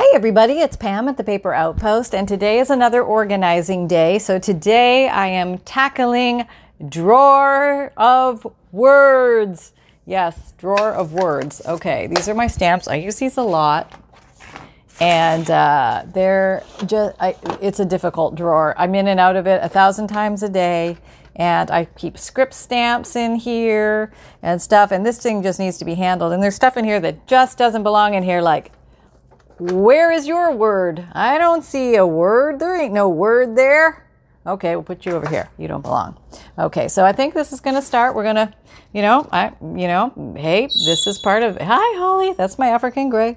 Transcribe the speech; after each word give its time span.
Hey 0.00 0.08
everybody, 0.14 0.60
it's 0.60 0.78
Pam 0.78 1.08
at 1.08 1.18
the 1.18 1.24
Paper 1.24 1.52
Outpost, 1.52 2.14
and 2.14 2.26
today 2.26 2.58
is 2.58 2.70
another 2.70 3.02
organizing 3.02 3.86
day. 3.86 4.18
So 4.18 4.38
today 4.38 5.10
I 5.10 5.26
am 5.26 5.58
tackling 5.58 6.46
drawer 6.88 7.92
of 7.98 8.46
words. 8.72 9.74
Yes, 10.06 10.54
drawer 10.56 10.94
of 10.94 11.12
words. 11.12 11.60
Okay, 11.66 12.06
these 12.06 12.30
are 12.30 12.34
my 12.34 12.46
stamps. 12.46 12.88
I 12.88 12.94
use 12.94 13.16
these 13.16 13.36
a 13.36 13.42
lot, 13.42 13.92
and 15.00 15.50
uh, 15.50 16.04
they're 16.14 16.64
just. 16.86 17.14
I, 17.20 17.36
it's 17.60 17.78
a 17.78 17.84
difficult 17.84 18.36
drawer. 18.36 18.74
I'm 18.78 18.94
in 18.94 19.06
and 19.06 19.20
out 19.20 19.36
of 19.36 19.46
it 19.46 19.60
a 19.62 19.68
thousand 19.68 20.06
times 20.06 20.42
a 20.42 20.48
day, 20.48 20.96
and 21.36 21.70
I 21.70 21.84
keep 21.84 22.16
script 22.16 22.54
stamps 22.54 23.16
in 23.16 23.34
here 23.34 24.14
and 24.40 24.62
stuff. 24.62 24.92
And 24.92 25.04
this 25.04 25.18
thing 25.22 25.42
just 25.42 25.58
needs 25.58 25.76
to 25.76 25.84
be 25.84 25.96
handled. 25.96 26.32
And 26.32 26.42
there's 26.42 26.56
stuff 26.56 26.78
in 26.78 26.86
here 26.86 27.00
that 27.00 27.26
just 27.26 27.58
doesn't 27.58 27.82
belong 27.82 28.14
in 28.14 28.22
here, 28.22 28.40
like 28.40 28.72
where 29.60 30.10
is 30.10 30.26
your 30.26 30.52
word? 30.52 31.06
I 31.12 31.36
don't 31.38 31.62
see 31.62 31.94
a 31.96 32.06
word. 32.06 32.58
There 32.58 32.80
ain't 32.80 32.94
no 32.94 33.08
word 33.08 33.56
there. 33.56 34.06
Okay, 34.46 34.74
we'll 34.74 34.84
put 34.84 35.04
you 35.04 35.12
over 35.12 35.28
here. 35.28 35.50
You 35.58 35.68
don't 35.68 35.82
belong. 35.82 36.16
Okay, 36.58 36.88
so 36.88 37.04
I 37.04 37.12
think 37.12 37.34
this 37.34 37.52
is 37.52 37.60
going 37.60 37.76
to 37.76 37.82
start. 37.82 38.14
We're 38.14 38.22
going 38.22 38.36
to, 38.36 38.52
you 38.94 39.02
know, 39.02 39.28
I, 39.30 39.52
you 39.60 39.86
know, 39.86 40.34
hey, 40.36 40.66
this 40.86 41.06
is 41.06 41.18
part 41.18 41.42
of. 41.42 41.58
Hi, 41.60 41.98
Holly. 41.98 42.32
That's 42.32 42.58
my 42.58 42.68
African 42.68 43.10
gray. 43.10 43.36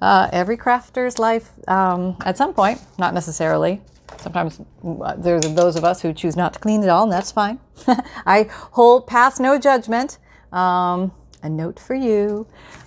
Uh, 0.00 0.28
every 0.32 0.56
crafter's 0.56 1.18
life, 1.18 1.50
um, 1.66 2.16
at 2.24 2.38
some 2.38 2.54
point, 2.54 2.80
not 2.98 3.12
necessarily. 3.12 3.80
Sometimes 4.18 4.60
uh, 4.84 5.14
there's 5.16 5.42
those 5.54 5.74
of 5.74 5.84
us 5.84 6.02
who 6.02 6.12
choose 6.12 6.36
not 6.36 6.52
to 6.54 6.60
clean 6.60 6.84
at 6.84 6.88
all, 6.88 7.02
and 7.02 7.12
that's 7.12 7.32
fine. 7.32 7.58
I 8.26 8.46
hold 8.50 9.08
pass 9.08 9.40
no 9.40 9.58
judgment. 9.58 10.18
Um, 10.52 11.10
a 11.42 11.48
note 11.48 11.78
for 11.78 11.94
you. 11.94 12.46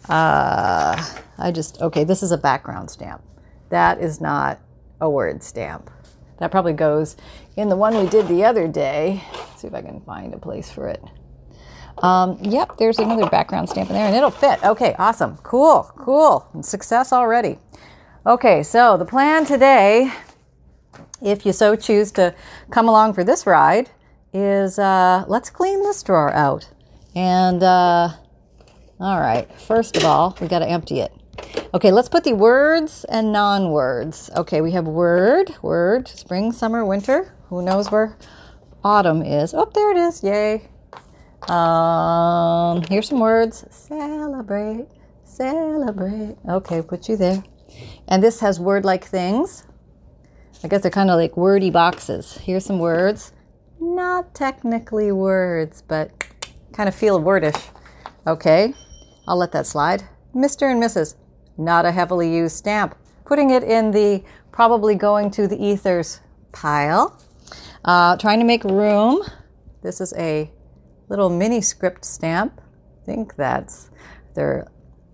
Uh, 0.09 1.03
I 1.37 1.51
just, 1.51 1.81
okay, 1.81 2.03
this 2.03 2.23
is 2.23 2.31
a 2.31 2.37
background 2.37 2.89
stamp. 2.89 3.21
That 3.69 3.99
is 3.99 4.21
not 4.21 4.59
a 5.01 5.09
word 5.09 5.43
stamp. 5.43 5.91
That 6.39 6.51
probably 6.51 6.73
goes 6.73 7.17
in 7.55 7.69
the 7.69 7.75
one 7.75 7.97
we 7.97 8.07
did 8.07 8.27
the 8.27 8.43
other 8.43 8.67
day. 8.67 9.23
Let's 9.33 9.61
see 9.61 9.67
if 9.67 9.73
I 9.73 9.81
can 9.81 10.01
find 10.01 10.33
a 10.33 10.37
place 10.37 10.71
for 10.71 10.87
it. 10.87 11.03
Um, 11.99 12.37
yep, 12.41 12.77
there's 12.77 12.99
another 12.99 13.27
background 13.27 13.69
stamp 13.69 13.89
in 13.89 13.95
there 13.95 14.05
and 14.05 14.15
it'll 14.15 14.29
fit. 14.29 14.63
Okay, 14.63 14.95
awesome. 14.99 15.37
Cool, 15.37 15.91
cool. 15.97 16.47
Success 16.61 17.11
already. 17.11 17.57
Okay, 18.25 18.61
so 18.61 18.97
the 18.97 19.05
plan 19.05 19.45
today, 19.45 20.13
if 21.21 21.45
you 21.45 21.53
so 21.53 21.75
choose 21.75 22.11
to 22.13 22.35
come 22.69 22.87
along 22.87 23.13
for 23.13 23.23
this 23.23 23.47
ride, 23.47 23.89
is 24.31 24.77
uh, 24.77 25.25
let's 25.27 25.49
clean 25.49 25.81
this 25.81 26.03
drawer 26.03 26.31
out. 26.33 26.69
And 27.15 27.63
uh, 27.63 28.09
all 28.99 29.19
right, 29.19 29.47
first 29.61 29.95
of 29.95 30.05
all, 30.05 30.35
we 30.41 30.47
got 30.47 30.59
to 30.59 30.67
empty 30.67 31.01
it. 31.01 31.13
Okay, 31.73 31.91
let's 31.91 32.09
put 32.09 32.23
the 32.23 32.33
words 32.33 33.05
and 33.05 33.31
non 33.31 33.69
words. 33.69 34.29
Okay, 34.35 34.61
we 34.61 34.71
have 34.71 34.87
word, 34.87 35.53
word, 35.61 36.07
spring, 36.07 36.51
summer, 36.51 36.83
winter. 36.83 37.35
Who 37.49 37.61
knows 37.61 37.91
where 37.91 38.17
autumn 38.83 39.21
is? 39.21 39.53
Oh, 39.53 39.69
there 39.73 39.91
it 39.91 39.97
is. 39.97 40.23
Yay. 40.23 40.69
Um, 41.47 42.81
here's 42.89 43.09
some 43.09 43.19
words. 43.19 43.65
Celebrate, 43.69 44.87
celebrate. 45.23 46.37
Okay, 46.49 46.81
put 46.81 47.07
you 47.07 47.17
there. 47.17 47.43
And 48.07 48.23
this 48.23 48.39
has 48.39 48.59
word 48.59 48.83
like 48.83 49.05
things. 49.05 49.65
I 50.63 50.67
guess 50.67 50.81
they're 50.81 50.89
kind 50.89 51.11
of 51.11 51.17
like 51.17 51.37
wordy 51.37 51.69
boxes. 51.69 52.37
Here's 52.37 52.65
some 52.65 52.79
words. 52.79 53.31
Not 53.79 54.33
technically 54.33 55.11
words, 55.11 55.83
but 55.87 56.11
kind 56.73 56.89
of 56.89 56.95
feel 56.95 57.21
wordish. 57.21 57.61
Okay, 58.25 58.73
I'll 59.27 59.37
let 59.37 59.51
that 59.51 59.67
slide. 59.67 60.03
Mr. 60.35 60.71
and 60.71 60.81
Mrs. 60.81 61.15
Not 61.57 61.85
a 61.85 61.91
heavily 61.91 62.33
used 62.33 62.55
stamp. 62.55 62.95
Putting 63.25 63.49
it 63.49 63.63
in 63.63 63.91
the 63.91 64.23
probably 64.51 64.95
going 64.95 65.31
to 65.31 65.47
the 65.47 65.61
ethers 65.63 66.21
pile. 66.51 67.19
Uh, 67.83 68.15
trying 68.17 68.39
to 68.39 68.45
make 68.45 68.63
room. 68.63 69.21
This 69.83 70.01
is 70.01 70.13
a 70.17 70.51
little 71.09 71.29
mini 71.29 71.61
script 71.61 72.05
stamp. 72.05 72.61
I 73.01 73.05
think 73.05 73.35
that's 73.35 73.89
they're 74.35 74.67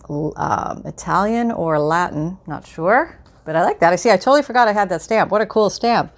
um, 0.10 0.84
Italian 0.86 1.52
or 1.52 1.80
Latin, 1.80 2.38
not 2.48 2.68
sure. 2.68 3.20
But 3.46 3.56
I 3.56 3.64
like 3.64 3.80
that. 3.80 3.94
I 3.94 3.96
see, 3.96 4.12
I 4.12 4.18
totally 4.18 4.42
forgot 4.42 4.68
I 4.68 4.74
had 4.74 4.90
that 4.90 5.02
stamp. 5.02 5.32
What 5.32 5.42
a 5.42 5.46
cool 5.46 5.70
stamp. 5.70 6.14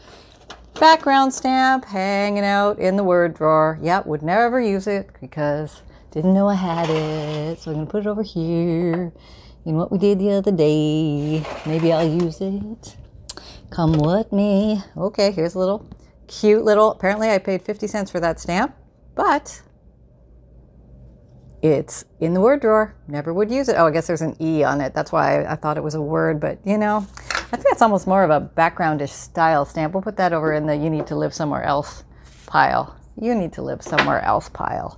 Background 0.80 1.34
stamp 1.34 1.86
hanging 1.86 2.44
out 2.44 2.80
in 2.80 2.98
the 2.98 3.04
word 3.04 3.36
drawer. 3.36 3.80
Yep, 3.82 4.06
would 4.06 4.22
never 4.22 4.60
use 4.60 4.88
it 4.88 5.10
because 5.22 5.82
didn't 6.16 6.34
know 6.34 6.48
I 6.48 6.56
had 6.56 6.90
it, 6.90 7.60
so 7.60 7.72
I'm 7.72 7.78
gonna 7.78 7.88
put 7.88 8.06
it 8.06 8.08
over 8.08 8.24
here 8.24 9.12
in 9.66 9.76
what 9.76 9.92
we 9.92 9.98
did 9.98 10.18
the 10.18 10.32
other 10.32 10.52
day. 10.52 11.46
Maybe 11.66 11.92
I'll 11.92 12.08
use 12.08 12.40
it. 12.40 12.96
Come 13.70 13.92
with 13.92 14.32
me. 14.32 14.82
Okay, 14.96 15.32
here's 15.32 15.56
a 15.56 15.60
little 15.60 15.86
cute 16.28 16.64
little. 16.64 16.92
Apparently, 16.92 17.30
I 17.30 17.38
paid 17.38 17.62
50 17.62 17.88
cents 17.88 18.12
for 18.12 18.22
that 18.22 18.40
stamp, 18.40 18.74
but 19.14 19.62
it's 21.62 22.06
in 22.22 22.34
the 22.34 22.40
word 22.40 22.62
drawer. 22.62 22.96
Never 23.10 23.34
would 23.34 23.52
use 23.52 23.68
it. 23.68 23.76
Oh, 23.78 23.88
I 23.88 23.92
guess 23.92 24.08
there's 24.08 24.22
an 24.22 24.38
E 24.40 24.64
on 24.64 24.80
it. 24.80 24.94
That's 24.94 25.12
why 25.12 25.44
I 25.44 25.56
thought 25.56 25.76
it 25.76 25.84
was 25.84 25.96
a 25.96 26.02
word, 26.02 26.40
but 26.40 26.60
you 26.64 26.78
know, 26.78 27.06
I 27.28 27.58
think 27.58 27.66
that's 27.68 27.82
almost 27.82 28.08
more 28.08 28.24
of 28.24 28.30
a 28.30 28.40
backgroundish 28.40 29.10
style 29.10 29.66
stamp. 29.66 29.94
We'll 29.94 30.02
put 30.02 30.16
that 30.16 30.32
over 30.32 30.54
in 30.54 30.66
the 30.66 30.78
you 30.78 30.90
need 30.90 31.08
to 31.08 31.16
live 31.18 31.34
somewhere 31.34 31.64
else 31.64 32.06
pile. 32.46 32.96
You 33.20 33.36
need 33.36 33.52
to 33.54 33.62
live 33.62 33.82
somewhere 33.82 34.22
else 34.22 34.48
pile. 34.48 34.98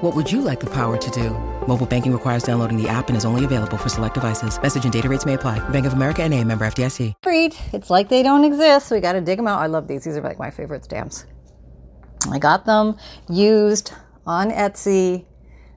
What 0.00 0.16
would 0.16 0.32
you 0.32 0.40
like 0.40 0.60
the 0.60 0.70
power 0.70 0.96
to 0.96 1.10
do? 1.10 1.28
Mobile 1.66 1.84
banking 1.84 2.10
requires 2.14 2.42
downloading 2.42 2.80
the 2.80 2.88
app 2.88 3.08
and 3.08 3.18
is 3.18 3.26
only 3.26 3.44
available 3.44 3.76
for 3.76 3.90
select 3.90 4.14
devices. 4.14 4.58
Message 4.62 4.84
and 4.84 4.92
data 4.92 5.10
rates 5.10 5.26
may 5.26 5.34
apply. 5.34 5.58
Bank 5.68 5.84
of 5.84 5.92
America 5.92 6.22
and 6.22 6.32
a 6.32 6.42
member 6.42 6.64
FDIC. 6.64 7.12
It's 7.74 7.90
like 7.90 8.08
they 8.08 8.22
don't 8.22 8.42
exist. 8.42 8.90
We 8.90 9.00
got 9.00 9.12
to 9.12 9.20
dig 9.20 9.36
them 9.36 9.46
out. 9.46 9.60
I 9.60 9.66
love 9.66 9.88
these. 9.88 10.04
These 10.04 10.16
are 10.16 10.22
like 10.22 10.38
my 10.38 10.50
favorite 10.50 10.84
stamps. 10.84 11.26
I 12.30 12.38
got 12.38 12.64
them 12.64 12.96
used 13.28 13.92
on 14.26 14.50
Etsy. 14.50 15.26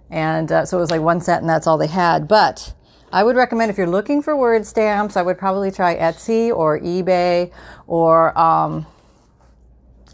And 0.10 0.50
uh, 0.54 0.66
so 0.66 0.78
it 0.78 0.80
was 0.80 0.90
like 0.90 1.02
one 1.02 1.20
set 1.20 1.42
and 1.42 1.50
that's 1.50 1.68
all 1.68 1.78
they 1.78 1.88
had. 1.88 2.30
But 2.30 2.74
I 3.12 3.26
would 3.26 3.36
recommend 3.36 3.72
if 3.72 3.78
you're 3.78 3.88
looking 3.88 4.22
for 4.22 4.38
word 4.38 4.66
stamps, 4.66 5.18
I 5.18 5.22
would 5.22 5.38
probably 5.38 5.70
try 5.70 5.98
Etsy 5.98 6.50
or 6.50 6.80
eBay 6.80 7.52
or 7.88 8.38
um, 8.40 8.86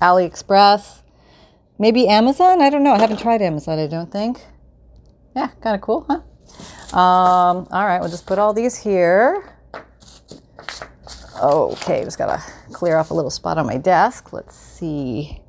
AliExpress. 0.02 1.04
Maybe 1.80 2.10
Amazon? 2.10 2.62
I 2.62 2.70
don't 2.70 2.84
know. 2.84 2.92
I 2.92 3.00
haven't 3.00 3.20
tried 3.20 3.42
Amazon, 3.42 3.80
I 3.80 3.88
don't 3.88 4.12
think. 4.12 4.46
Yeah, 5.34 5.48
kind 5.62 5.76
of 5.76 5.82
cool, 5.82 6.06
huh? 6.10 6.20
Um, 6.98 7.68
all 7.72 7.86
right, 7.86 8.02
we'll 8.02 8.10
just 8.10 8.26
put 8.26 8.38
all 8.38 8.54
these 8.54 8.76
here. 8.78 9.56
Okay, 11.42 12.04
just 12.04 12.18
gotta 12.18 12.44
clear 12.74 12.98
off 12.98 13.12
a 13.12 13.14
little 13.14 13.32
spot 13.32 13.58
on 13.58 13.66
my 13.66 13.78
desk. 13.78 14.34
Let's 14.34 14.58
see. 14.58 15.42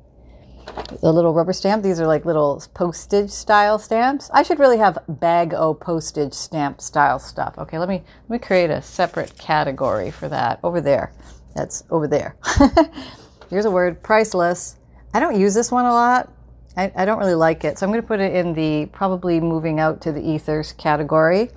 The 1.01 1.11
little 1.11 1.33
rubber 1.33 1.51
stamp. 1.51 1.83
These 1.83 1.99
are 1.99 2.07
like 2.07 2.23
little 2.23 2.63
postage 2.73 3.29
style 3.29 3.77
stamps. 3.77 4.29
I 4.33 4.43
should 4.43 4.59
really 4.59 4.77
have 4.77 4.99
bag 5.09 5.53
o 5.53 5.73
postage 5.73 6.33
stamp 6.33 6.79
style 6.79 7.19
stuff. 7.19 7.55
Okay, 7.57 7.77
let 7.77 7.89
me 7.89 8.03
let 8.29 8.29
me 8.29 8.39
create 8.39 8.69
a 8.69 8.81
separate 8.81 9.37
category 9.37 10.11
for 10.11 10.29
that 10.29 10.61
over 10.63 10.79
there. 10.79 11.11
That's 11.55 11.83
over 11.89 12.07
there. 12.07 12.37
Here's 13.49 13.65
a 13.65 13.71
word, 13.71 14.01
priceless. 14.01 14.77
I 15.13 15.19
don't 15.19 15.39
use 15.39 15.53
this 15.53 15.71
one 15.71 15.85
a 15.85 15.91
lot. 15.91 16.31
I, 16.77 16.91
I 16.95 17.05
don't 17.05 17.19
really 17.19 17.35
like 17.35 17.63
it. 17.65 17.77
So 17.77 17.85
I'm 17.85 17.91
going 17.91 18.01
to 18.01 18.07
put 18.07 18.19
it 18.19 18.33
in 18.33 18.53
the 18.53 18.87
probably 18.87 19.39
moving 19.39 19.79
out 19.79 20.01
to 20.01 20.11
the 20.11 20.21
ethers 20.21 20.73
category. 20.73 21.49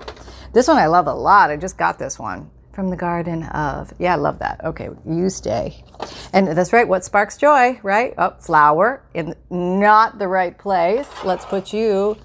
This 0.52 0.68
one 0.68 0.76
I 0.76 0.86
love 0.86 1.06
a 1.06 1.14
lot. 1.14 1.50
I 1.50 1.56
just 1.56 1.78
got 1.78 1.98
this 1.98 2.18
one 2.18 2.50
from 2.72 2.90
the 2.90 2.96
Garden 2.96 3.44
of. 3.44 3.92
Yeah, 3.98 4.14
I 4.14 4.16
love 4.16 4.40
that. 4.40 4.64
Okay, 4.64 4.90
you 5.08 5.30
stay. 5.30 5.84
And 6.32 6.48
that's 6.48 6.72
right. 6.72 6.86
What 6.86 7.04
sparks 7.04 7.36
joy, 7.36 7.78
right? 7.82 8.14
Oh, 8.18 8.34
flower 8.40 9.04
in 9.14 9.34
not 9.50 10.18
the 10.18 10.28
right 10.28 10.56
place. 10.56 11.08
Let's 11.24 11.44
put 11.44 11.72
you 11.72 12.16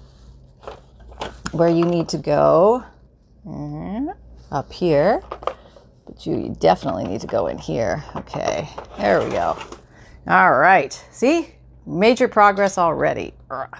where 1.52 1.68
you 1.68 1.84
need 1.84 2.08
to 2.10 2.18
go. 2.18 2.84
Mm-hmm. 3.46 4.08
Up 4.50 4.72
here. 4.72 5.22
But 6.06 6.26
you 6.26 6.56
definitely 6.58 7.04
need 7.04 7.20
to 7.20 7.28
go 7.28 7.46
in 7.46 7.58
here. 7.58 8.04
Okay, 8.16 8.68
there 8.98 9.22
we 9.22 9.30
go. 9.30 9.56
All 10.26 10.52
right. 10.52 10.92
See? 11.10 11.54
Major 11.86 12.28
progress 12.28 12.78
already. 12.78 13.34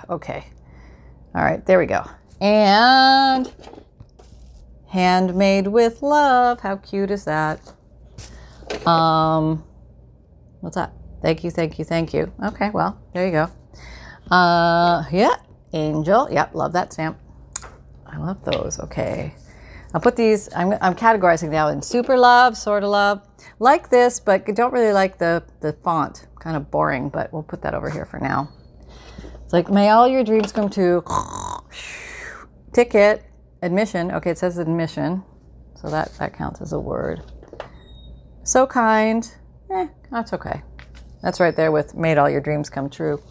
Okay. 0.09 0.45
All 1.35 1.43
right, 1.43 1.65
there 1.65 1.79
we 1.79 1.87
go. 1.87 2.05
And 2.41 3.53
handmade 4.89 5.69
with 5.69 6.03
love. 6.03 6.61
How 6.61 6.77
cute 6.77 7.11
is 7.11 7.25
that? 7.25 7.61
Um 8.87 9.65
What's 10.61 10.77
that? 10.77 10.93
Thank 11.23 11.45
you, 11.45 11.51
thank 11.51 11.79
you, 11.79 11.85
thank 11.85 12.13
you. 12.15 12.33
Okay, 12.43 12.71
well, 12.71 13.01
there 13.15 13.27
you 13.27 13.33
go. 13.33 13.51
Uh, 14.35 15.05
yeah, 15.11 15.37
angel. 15.73 16.29
Yep, 16.31 16.55
love 16.55 16.73
that 16.73 16.93
stamp. 16.93 17.19
I 18.07 18.19
love 18.19 18.45
those. 18.45 18.79
Okay. 18.81 19.35
I'll 19.93 20.01
put 20.01 20.17
these, 20.17 20.49
I'm, 20.55 20.73
I'm 20.81 20.95
categorizing 20.95 21.51
now 21.51 21.69
in 21.69 21.83
super 21.83 22.17
love, 22.17 22.57
sort 22.57 22.85
of 22.85 22.91
love. 22.91 23.27
Like 23.59 23.91
this, 23.91 24.21
but 24.21 24.47
don't 24.55 24.73
really 24.73 24.93
like 24.93 25.19
the, 25.19 25.43
the 25.61 25.73
font. 25.73 26.27
Kind 26.41 26.57
of 26.57 26.71
boring, 26.71 27.09
but 27.09 27.33
we'll 27.33 27.43
put 27.43 27.63
that 27.63 27.75
over 27.75 27.89
here 27.89 28.05
for 28.05 28.19
now. 28.19 28.51
It's 29.45 29.53
like, 29.53 29.71
may 29.71 29.91
all 29.91 30.09
your 30.09 30.25
dreams 30.25 30.53
come 30.53 30.69
true. 30.69 31.05
Ticket, 32.73 33.25
admission. 33.63 34.11
Okay, 34.11 34.31
it 34.31 34.39
says 34.39 34.59
admission. 34.59 35.23
So 35.77 35.89
that, 35.91 36.13
that 36.19 36.35
counts 36.35 36.61
as 36.61 36.73
a 36.73 36.79
word. 36.79 37.23
So 38.43 38.67
kind. 38.67 39.31
Eh, 39.71 39.87
that's 40.11 40.33
okay. 40.33 40.63
That's 41.23 41.41
right 41.41 41.55
there 41.55 41.71
with 41.71 41.95
made 41.95 42.19
all 42.19 42.29
your 42.29 42.41
dreams 42.41 42.71
come 42.71 42.89
true. 42.89 43.23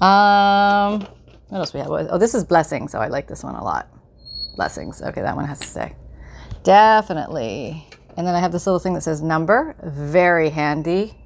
Um, 0.00 1.06
what 1.48 1.58
else 1.58 1.72
we 1.72 1.80
have? 1.80 1.90
Oh, 1.90 2.18
this 2.18 2.34
is 2.34 2.44
blessing. 2.44 2.88
So 2.88 2.98
I 2.98 3.08
like 3.08 3.28
this 3.28 3.42
one 3.42 3.54
a 3.54 3.64
lot. 3.64 3.88
Blessings. 4.56 5.00
Okay, 5.02 5.22
that 5.22 5.34
one 5.34 5.46
has 5.46 5.60
to 5.60 5.66
stay. 5.66 5.96
Definitely. 6.62 7.88
And 8.16 8.26
then 8.26 8.34
I 8.34 8.40
have 8.40 8.52
this 8.52 8.66
little 8.66 8.78
thing 8.78 8.94
that 8.94 9.02
says 9.02 9.22
number. 9.22 9.74
Very 9.82 10.50
handy. 10.50 11.21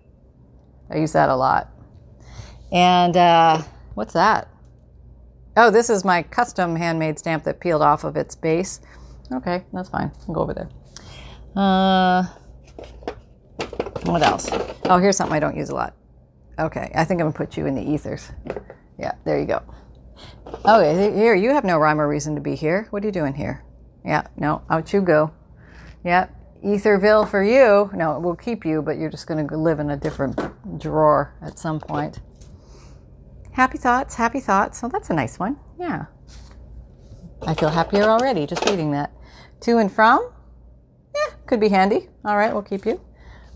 I 0.91 0.99
use 0.99 1.13
that 1.13 1.29
a 1.29 1.37
lot. 1.37 1.71
And 2.73 3.17
uh, 3.17 3.63
what's 3.95 4.15
that? 4.15 4.49
Oh, 5.57 5.71
this 5.71 5.89
is 5.89 6.05
my 6.05 6.23
custom 6.23 6.77
handmade 6.77 7.19
stamp 7.19 7.45
that 7.45 7.61
peeled 7.61 7.83
off 7.83 8.05
of 8.05 8.17
its 8.17 8.35
base. 8.35 8.81
Okay, 9.33 9.65
that's 9.73 9.89
fine. 9.89 10.13
I'll 10.29 10.35
go 10.35 10.41
over 10.43 10.55
there. 10.55 10.69
Uh, 11.57 12.25
what 14.05 14.23
else? 14.23 14.49
Oh, 14.85 14.99
here's 14.99 15.17
something 15.17 15.35
I 15.35 15.41
don't 15.41 15.57
use 15.57 15.71
a 15.71 15.75
lot. 15.75 15.95
Okay, 16.59 16.93
I 16.95 17.05
think 17.05 17.21
I'm 17.21 17.27
gonna 17.27 17.37
put 17.37 17.57
you 17.57 17.67
in 17.67 17.75
the 17.75 17.83
ethers. 17.83 18.31
Yeah, 18.99 19.13
there 19.25 19.39
you 19.39 19.47
go. 19.47 19.63
Okay, 20.65 21.13
here, 21.15 21.35
you 21.35 21.51
have 21.51 21.65
no 21.65 21.79
rhyme 21.79 22.01
or 22.01 22.09
reason 22.09 22.35
to 22.35 22.41
be 22.41 22.55
here. 22.55 22.87
What 22.91 23.03
are 23.03 23.07
you 23.07 23.13
doing 23.13 23.35
here? 23.35 23.65
Yeah, 24.05 24.27
no, 24.37 24.63
out 24.71 24.93
you 24.93 25.01
go. 25.01 25.33
Yeah, 26.05 26.29
Etherville 26.67 27.31
for 27.31 27.45
you. 27.45 27.91
No, 27.95 28.19
we'll 28.19 28.35
keep 28.35 28.67
you, 28.67 28.83
but 28.83 28.99
you're 28.99 29.09
just 29.09 29.29
going 29.29 29.47
to 29.47 29.57
live 29.57 29.79
in 29.79 29.91
a 29.91 29.97
different 29.97 30.37
drawer 30.81 31.33
at 31.41 31.61
some 31.61 31.79
point. 31.79 32.19
Happy 33.53 33.79
thoughts, 33.79 34.17
happy 34.17 34.41
thoughts. 34.41 34.83
Oh, 34.83 34.89
that's 34.89 35.09
a 35.09 35.15
nice 35.15 35.39
one. 35.39 35.59
Yeah. 35.79 36.07
I 37.47 37.55
feel 37.55 37.69
happier 37.69 38.03
already 38.05 38.47
just 38.47 38.69
reading 38.69 38.91
that. 38.91 39.13
To 39.61 39.79
and 39.79 39.91
from? 39.91 40.33
Yeah, 41.15 41.35
could 41.47 41.61
be 41.61 41.69
handy. 41.69 42.09
All 42.25 42.37
right, 42.37 42.53
we'll 42.53 42.63
keep 42.63 42.85
you. 42.85 43.01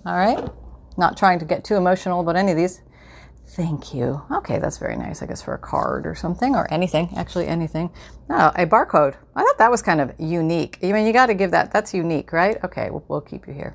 All 0.06 0.16
right. 0.16 0.48
Not 0.96 1.16
trying 1.16 1.40
to 1.40 1.44
get 1.44 1.64
too 1.64 1.74
emotional 1.74 2.20
about 2.20 2.36
any 2.36 2.52
of 2.52 2.56
these. 2.56 2.80
Thank 3.52 3.92
you. 3.92 4.22
Okay, 4.30 4.60
that's 4.60 4.78
very 4.78 4.96
nice, 4.96 5.22
I 5.22 5.26
guess, 5.26 5.42
for 5.42 5.54
a 5.54 5.58
card 5.58 6.06
or 6.06 6.14
something, 6.14 6.54
or 6.54 6.72
anything, 6.72 7.10
actually, 7.16 7.48
anything. 7.48 7.90
Oh, 8.28 8.52
a 8.54 8.64
barcode. 8.64 9.16
I 9.34 9.42
thought 9.42 9.58
that 9.58 9.70
was 9.70 9.82
kind 9.82 10.00
of 10.00 10.12
unique. 10.18 10.78
I 10.84 10.92
mean, 10.92 11.04
you 11.04 11.12
got 11.12 11.26
to 11.26 11.34
give 11.34 11.50
that, 11.50 11.72
that's 11.72 11.92
unique, 11.92 12.32
right? 12.32 12.62
Okay, 12.62 12.90
we'll, 12.90 13.04
we'll 13.08 13.20
keep 13.20 13.48
you 13.48 13.52
here. 13.52 13.74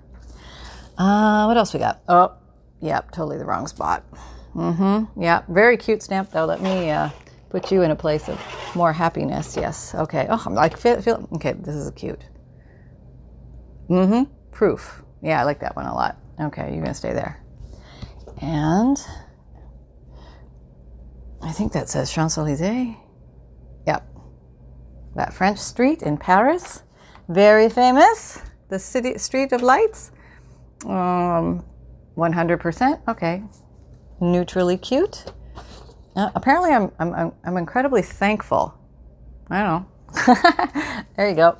Uh, 0.97 1.43
what 1.45 1.57
else 1.57 1.73
we 1.73 1.79
got? 1.81 2.01
Oh, 2.07 2.37
yep, 2.79 3.11
totally 3.11 3.37
the 3.37 3.43
wrong 3.43 3.67
spot. 3.67 4.05
Mm 4.55 4.75
hmm. 4.77 5.21
Yeah, 5.21 5.43
very 5.49 5.75
cute 5.75 6.01
stamp, 6.01 6.31
though. 6.31 6.45
Let 6.45 6.61
me 6.61 6.89
uh, 6.89 7.09
put 7.49 7.69
you 7.69 7.81
in 7.81 7.91
a 7.91 7.95
place 7.97 8.29
of 8.29 8.39
more 8.75 8.93
happiness. 8.93 9.57
Yes. 9.57 9.93
Okay. 9.93 10.25
Oh, 10.29 10.41
I'm 10.45 10.53
like, 10.53 10.77
feel, 10.77 11.01
feel 11.01 11.27
okay, 11.33 11.51
this 11.51 11.75
is 11.75 11.91
cute. 11.91 12.23
Mm 13.89 14.07
hmm. 14.07 14.33
Proof. 14.51 15.03
Yeah, 15.21 15.41
I 15.41 15.43
like 15.43 15.59
that 15.59 15.75
one 15.75 15.85
a 15.85 15.93
lot. 15.93 16.17
Okay, 16.39 16.67
you're 16.69 16.81
going 16.81 16.85
to 16.85 16.93
stay 16.93 17.11
there. 17.11 17.43
And 18.41 18.97
I 21.45 21.51
think 21.51 21.73
that 21.73 21.87
says 21.87 22.11
Champs 22.11 22.39
Elysees. 22.39 22.95
Yep. 23.85 24.03
That 25.15 25.31
French 25.31 25.59
street 25.59 26.01
in 26.01 26.17
Paris, 26.17 26.81
very 27.29 27.69
famous. 27.69 28.41
The 28.69 28.79
city 28.79 29.19
street 29.19 29.51
of 29.51 29.61
lights. 29.61 30.11
Um, 30.85 31.63
100%. 32.17 33.07
Okay. 33.07 33.43
Neutrally 34.19 34.75
cute. 34.75 35.25
Uh, 36.15 36.31
apparently, 36.33 36.71
I'm, 36.71 36.91
I'm, 36.97 37.31
I'm 37.43 37.57
incredibly 37.57 38.01
thankful. 38.01 38.73
I 39.51 39.61
don't 39.61 39.85
know. 40.25 41.03
there 41.15 41.29
you 41.29 41.35
go. 41.35 41.59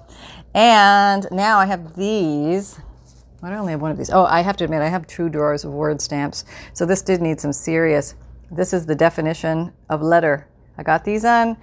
And 0.55 1.27
now 1.31 1.59
I 1.59 1.67
have 1.67 1.95
these. 1.95 2.79
I 3.43 3.53
only 3.55 3.73
have 3.73 3.81
one 3.81 3.91
of 3.91 3.97
these. 3.97 4.09
Oh, 4.09 4.25
I 4.25 4.41
have 4.41 4.57
to 4.57 4.63
admit, 4.63 4.81
I 4.81 4.87
have 4.87 5.05
two 5.05 5.29
drawers 5.29 5.63
of 5.63 5.73
word 5.73 6.01
stamps. 6.01 6.43
So 6.73 6.87
this 6.87 7.03
did 7.03 7.21
need 7.21 7.39
some 7.39 7.53
serious 7.53 8.15
this 8.51 8.73
is 8.73 8.85
the 8.85 8.95
definition 8.95 9.73
of 9.89 10.01
letter. 10.01 10.47
I 10.77 10.83
got 10.83 11.03
these 11.03 11.25
on 11.25 11.57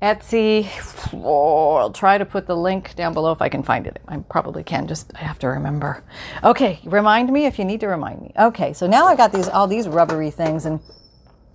Etsy. 0.00 0.68
Oh, 1.12 1.74
I'll 1.74 1.90
try 1.90 2.18
to 2.18 2.24
put 2.24 2.46
the 2.46 2.56
link 2.56 2.94
down 2.94 3.12
below 3.14 3.32
if 3.32 3.42
I 3.42 3.48
can 3.48 3.62
find 3.62 3.86
it. 3.86 4.00
I 4.06 4.18
probably 4.18 4.62
can. 4.62 4.86
Just 4.86 5.12
I 5.16 5.20
have 5.20 5.38
to 5.40 5.48
remember. 5.48 6.04
Okay, 6.44 6.80
remind 6.84 7.32
me 7.32 7.46
if 7.46 7.58
you 7.58 7.64
need 7.64 7.80
to 7.80 7.88
remind 7.88 8.20
me. 8.22 8.32
Okay, 8.38 8.72
so 8.72 8.86
now 8.86 9.06
I 9.06 9.16
got 9.16 9.32
these 9.32 9.48
all 9.48 9.66
these 9.66 9.88
rubbery 9.88 10.30
things, 10.30 10.66
and 10.66 10.80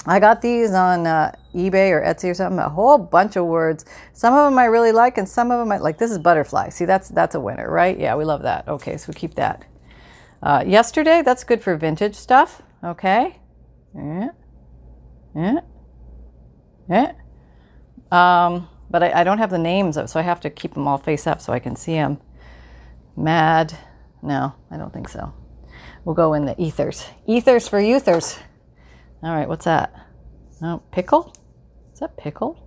I 0.06 0.20
got 0.20 0.42
these 0.42 0.74
on 0.74 1.08
uh, 1.08 1.34
eBay 1.56 1.92
or 1.92 2.02
Etsy 2.02 2.30
or 2.30 2.34
something. 2.34 2.60
A 2.60 2.68
whole 2.68 2.98
bunch 2.98 3.38
of 3.38 3.46
words. 3.46 3.86
Some 4.12 4.34
of 4.34 4.50
them 4.52 4.60
I 4.60 4.66
really 4.66 4.92
like, 4.92 5.18
and 5.18 5.28
some 5.28 5.50
of 5.50 5.60
them 5.60 5.72
I 5.72 5.78
like. 5.78 5.98
This 5.98 6.12
is 6.12 6.20
butterfly. 6.20 6.70
See, 6.70 6.86
that's 6.86 7.08
that's 7.10 7.36
a 7.36 7.40
winner, 7.40 7.72
right? 7.72 7.98
Yeah, 7.98 8.16
we 8.16 8.26
love 8.26 8.42
that. 8.42 8.68
Okay, 8.68 8.98
so 8.98 9.06
we 9.08 9.14
keep 9.14 9.36
that. 9.36 9.64
Uh, 10.42 10.64
yesterday, 10.68 11.22
that's 11.22 11.46
good 11.46 11.62
for 11.62 11.78
vintage 11.78 12.16
stuff. 12.16 12.62
Okay. 12.84 13.40
Yeah. 13.96 14.30
Yeah. 15.36 15.60
Yeah. 16.90 17.14
Um, 18.12 18.68
but 18.90 19.04
I, 19.04 19.22
I, 19.22 19.24
don't 19.24 19.40
have 19.40 19.50
the 19.50 19.58
names 19.58 19.98
so 20.06 20.20
I 20.20 20.24
have 20.24 20.40
to 20.42 20.50
keep 20.50 20.76
them 20.76 20.88
all 20.88 20.98
face 20.98 21.26
up 21.26 21.42
so 21.42 21.52
I 21.52 21.60
can 21.60 21.76
see 21.76 21.94
them. 21.94 22.20
Mad. 23.18 23.76
No, 24.22 24.54
I 24.70 24.78
don't 24.78 24.94
think 24.94 25.10
so. 25.10 25.34
We'll 26.06 26.16
go 26.16 26.34
in 26.34 26.46
the 26.46 26.60
ethers. 26.62 27.06
Ethers 27.26 27.68
for 27.68 27.80
youthers. 27.80 28.38
All 29.24 29.34
right, 29.34 29.48
what's 29.48 29.66
that? 29.66 29.94
Oh, 30.62 30.84
pickle? 30.92 31.34
Is 31.94 32.00
that 32.00 32.18
pickle? 32.18 32.60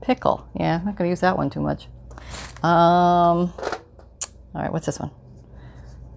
Pickle. 0.00 0.48
Yeah, 0.58 0.78
I'm 0.78 0.84
not 0.84 0.96
going 0.96 1.08
to 1.08 1.10
use 1.10 1.20
that 1.20 1.36
one 1.36 1.50
too 1.50 1.60
much. 1.60 1.88
Um, 2.62 3.52
all 3.52 3.82
right, 4.54 4.72
what's 4.72 4.86
this 4.86 4.98
one? 4.98 5.10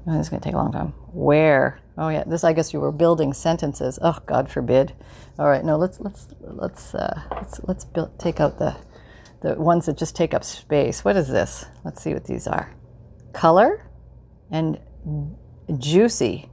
Oh, 0.08 0.14
this 0.14 0.28
is 0.28 0.30
going 0.30 0.40
to 0.40 0.44
take 0.44 0.54
a 0.54 0.58
long 0.58 0.72
time. 0.72 0.94
Where? 1.14 1.80
Oh 2.02 2.08
yeah, 2.08 2.24
this 2.26 2.46
I 2.46 2.54
guess 2.54 2.72
you 2.72 2.80
were 2.80 2.94
building 2.94 3.34
sentences. 3.34 4.00
Oh, 4.02 4.20
God 4.26 4.50
forbid. 4.50 4.94
All 5.38 5.50
right, 5.50 5.66
no, 5.66 5.76
let's 5.76 6.00
let's 6.00 6.30
let's 6.40 6.96
uh, 6.96 7.22
let's 7.30 7.60
let's 7.68 7.84
build, 7.84 8.18
take 8.18 8.40
out 8.40 8.58
the 8.58 8.78
the 9.42 9.56
ones 9.56 9.86
that 9.86 9.98
just 9.98 10.16
take 10.16 10.34
up 10.34 10.46
space. 10.46 11.04
What 11.04 11.18
is 11.18 11.28
this? 11.28 11.66
Let's 11.84 12.02
see 12.02 12.14
what 12.14 12.24
these 12.24 12.48
are. 12.48 12.74
Color 13.34 13.86
and 14.50 14.80
juicy. 15.78 16.50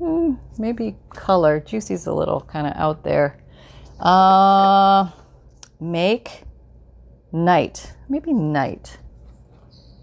Mm, 0.00 0.38
maybe 0.58 0.96
color. 1.10 1.60
Juicy's 1.60 2.06
a 2.06 2.14
little 2.14 2.40
kind 2.40 2.66
of 2.66 2.72
out 2.74 3.04
there. 3.04 3.42
Uh, 4.00 5.10
make 5.78 6.44
night. 7.32 7.92
Maybe 8.08 8.32
night. 8.32 8.96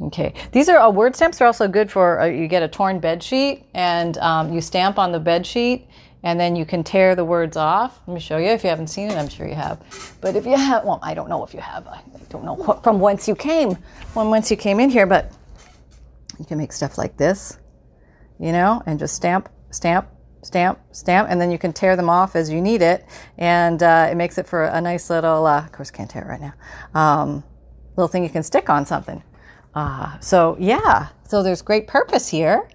Okay, 0.02 0.34
these 0.52 0.68
are 0.68 0.78
uh, 0.78 0.90
word 0.90 1.16
stamps 1.16 1.40
are 1.40 1.46
also 1.46 1.68
good 1.70 1.90
for 1.90 2.20
uh, 2.20 2.25
you 2.25 2.48
get 2.48 2.62
a 2.62 2.68
torn 2.68 3.00
bed 3.00 3.24
sheet 3.24 3.66
and 3.74 4.18
um, 4.18 4.54
you 4.54 4.60
stamp 4.60 5.00
on 5.00 5.14
the 5.14 5.20
bed 5.20 5.46
sheet 5.46 5.88
and 6.24 6.38
then 6.40 6.56
you 6.56 6.66
can 6.66 6.84
tear 6.84 7.16
the 7.16 7.24
words 7.24 7.56
off. 7.56 8.02
Let 8.06 8.16
me 8.16 8.20
show 8.20 8.38
you 8.38 8.48
if 8.48 8.64
you 8.64 8.70
haven't 8.70 8.88
seen 8.88 9.10
it. 9.10 9.18
I'm 9.18 9.30
sure 9.30 9.48
you 9.48 9.56
have, 9.56 9.82
but 10.20 10.36
if 10.36 10.46
you 10.46 10.58
have, 10.58 10.84
well, 10.84 11.00
I 11.02 11.14
don't 11.14 11.30
know 11.30 11.46
if 11.46 11.54
you 11.54 11.62
have. 11.62 11.88
I 11.88 12.02
don't 12.30 12.44
know 12.44 12.56
what, 12.56 12.84
from 12.84 13.00
whence 13.00 13.28
you 13.28 13.36
came, 13.36 13.78
from 14.12 14.30
whence 14.32 14.52
you 14.52 14.58
came 14.58 14.80
in 14.82 14.90
here, 14.90 15.06
but 15.06 15.32
you 16.40 16.46
can 16.46 16.58
make 16.58 16.74
stuff 16.74 16.98
like 16.98 17.16
this, 17.16 17.58
you 18.38 18.52
know, 18.52 18.82
and 18.86 19.00
just 19.00 19.16
stamp, 19.16 19.48
stamp, 19.70 20.10
stamp, 20.42 20.80
stamp, 20.92 21.30
and 21.30 21.40
then 21.40 21.52
you 21.52 21.58
can 21.58 21.72
tear 21.72 21.96
them 21.96 22.10
off 22.10 22.36
as 22.36 22.50
you 22.50 22.60
need 22.60 22.82
it, 22.82 23.06
and 23.38 23.82
uh, 23.82 24.10
it 24.12 24.16
makes 24.16 24.38
it 24.38 24.46
for 24.46 24.66
a 24.66 24.82
nice 24.82 25.10
little. 25.10 25.46
Uh, 25.46 25.64
of 25.64 25.72
course, 25.72 25.92
can't 25.92 26.10
tear 26.10 26.24
it 26.24 26.28
right 26.28 26.42
now. 26.42 26.54
Um, 27.00 27.44
little 27.96 28.10
thing 28.10 28.24
you 28.24 28.30
can 28.30 28.44
stick 28.44 28.70
on 28.70 28.86
something. 28.86 29.24
Uh, 29.75 30.17
so 30.20 30.55
yeah, 30.60 31.10
so 31.27 31.44
there's 31.44 31.62
great 31.62 31.86
purpose 31.88 32.29
here. 32.29 32.70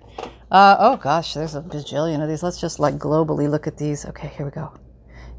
Uh, 0.51 0.77
oh 0.79 0.97
gosh, 0.97 1.35
there's 1.35 1.55
a 1.55 1.63
bajillion 1.63 2.23
of 2.23 2.29
these. 2.29 2.43
Let's 2.43 2.61
just 2.61 2.79
like 2.79 2.97
globally 2.99 3.49
look 3.51 3.67
at 3.67 3.79
these. 3.79 4.05
Okay, 4.05 4.29
here 4.29 4.45
we 4.45 4.53
go. 4.53 4.73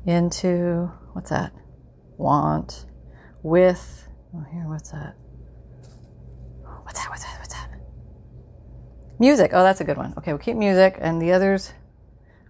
Into 0.05 0.91
what's 1.13 1.29
that? 1.29 1.53
Want 2.17 2.85
with. 3.43 4.07
Oh, 4.35 4.43
here, 4.51 4.67
what's 4.67 4.91
that? 4.91 5.15
What's 6.83 6.99
that? 6.99 7.09
What's 7.09 7.23
that? 7.23 7.39
What's 7.39 7.53
that? 7.53 7.69
Music. 9.19 9.51
Oh, 9.53 9.61
that's 9.61 9.81
a 9.81 9.83
good 9.83 9.97
one. 9.97 10.13
Okay, 10.17 10.31
we'll 10.31 10.39
keep 10.39 10.55
music, 10.55 10.97
and 10.99 11.21
the 11.21 11.31
others. 11.33 11.73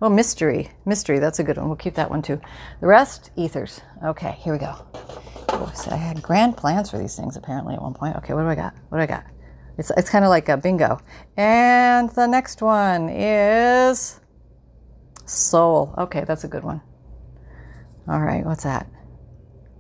Oh, 0.02 0.10
mystery. 0.10 0.72
Mystery. 0.86 1.20
That's 1.20 1.40
a 1.40 1.44
good 1.44 1.58
one. 1.58 1.68
We'll 1.68 1.76
keep 1.76 1.96
that 1.96 2.10
one 2.10 2.22
too. 2.22 2.40
The 2.80 2.88
rest, 2.88 3.32
ethers. 3.36 3.82
Okay, 4.04 4.38
here 4.40 4.54
we 4.54 4.60
go. 4.60 4.76
I 5.90 5.96
had 5.96 6.22
grand 6.22 6.58
plans 6.58 6.90
for 6.90 6.98
these 6.98 7.16
things 7.16 7.36
apparently 7.36 7.76
at 7.76 7.82
one 7.82 7.94
point. 7.94 8.16
Okay, 8.18 8.34
what 8.34 8.42
do 8.42 8.48
I 8.48 8.56
got? 8.56 8.74
What 8.90 8.98
do 8.98 9.04
I 9.04 9.08
got? 9.08 9.26
It's, 9.78 9.92
it's 9.98 10.10
kind 10.10 10.26
of 10.26 10.30
like 10.30 10.50
a 10.50 10.58
bingo. 10.58 11.00
And 11.38 12.10
the 12.12 12.28
next 12.28 12.62
one 12.62 13.10
is 13.10 14.20
Soul. 15.26 15.94
Okay, 15.98 16.24
that's 16.26 16.44
a 16.44 16.48
good 16.48 16.64
one. 16.64 16.82
All 18.08 18.20
right, 18.20 18.46
what's 18.46 18.64
that? 18.64 18.88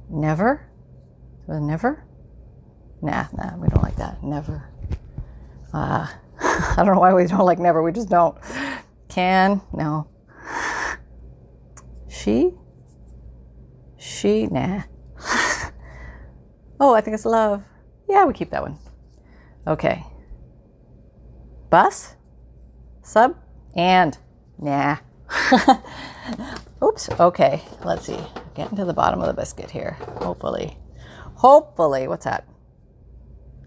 Never? 0.09 0.67
Never? 1.47 2.05
Nah, 3.01 3.27
nah, 3.33 3.57
we 3.57 3.67
don't 3.67 3.83
like 3.83 3.97
that. 3.97 4.23
Never. 4.23 4.69
Uh, 5.73 6.07
I 6.39 6.75
don't 6.77 6.95
know 6.95 6.99
why 6.99 7.13
we 7.13 7.25
don't 7.25 7.45
like 7.45 7.59
never. 7.59 7.83
We 7.83 7.91
just 7.91 8.09
don't. 8.09 8.37
Can? 9.09 9.61
No. 9.73 10.07
She? 12.07 12.51
She? 13.97 14.47
Nah. 14.47 14.83
Oh, 16.81 16.93
I 16.93 16.99
think 16.99 17.13
it's 17.13 17.25
love. 17.25 17.63
Yeah, 18.09 18.25
we 18.25 18.33
keep 18.33 18.49
that 18.49 18.63
one. 18.63 18.77
Okay. 19.65 20.03
Bus? 21.69 22.15
Sub? 23.03 23.37
And? 23.75 24.17
Nah. 24.59 24.97
Oops. 26.83 27.09
Okay. 27.19 27.61
Let's 27.85 28.07
see. 28.07 28.19
Getting 28.55 28.75
to 28.77 28.85
the 28.85 28.93
bottom 28.93 29.21
of 29.21 29.27
the 29.27 29.33
biscuit 29.33 29.71
here. 29.71 29.91
Hopefully. 30.17 30.77
Hopefully. 31.35 32.07
What's 32.07 32.25
that? 32.25 32.45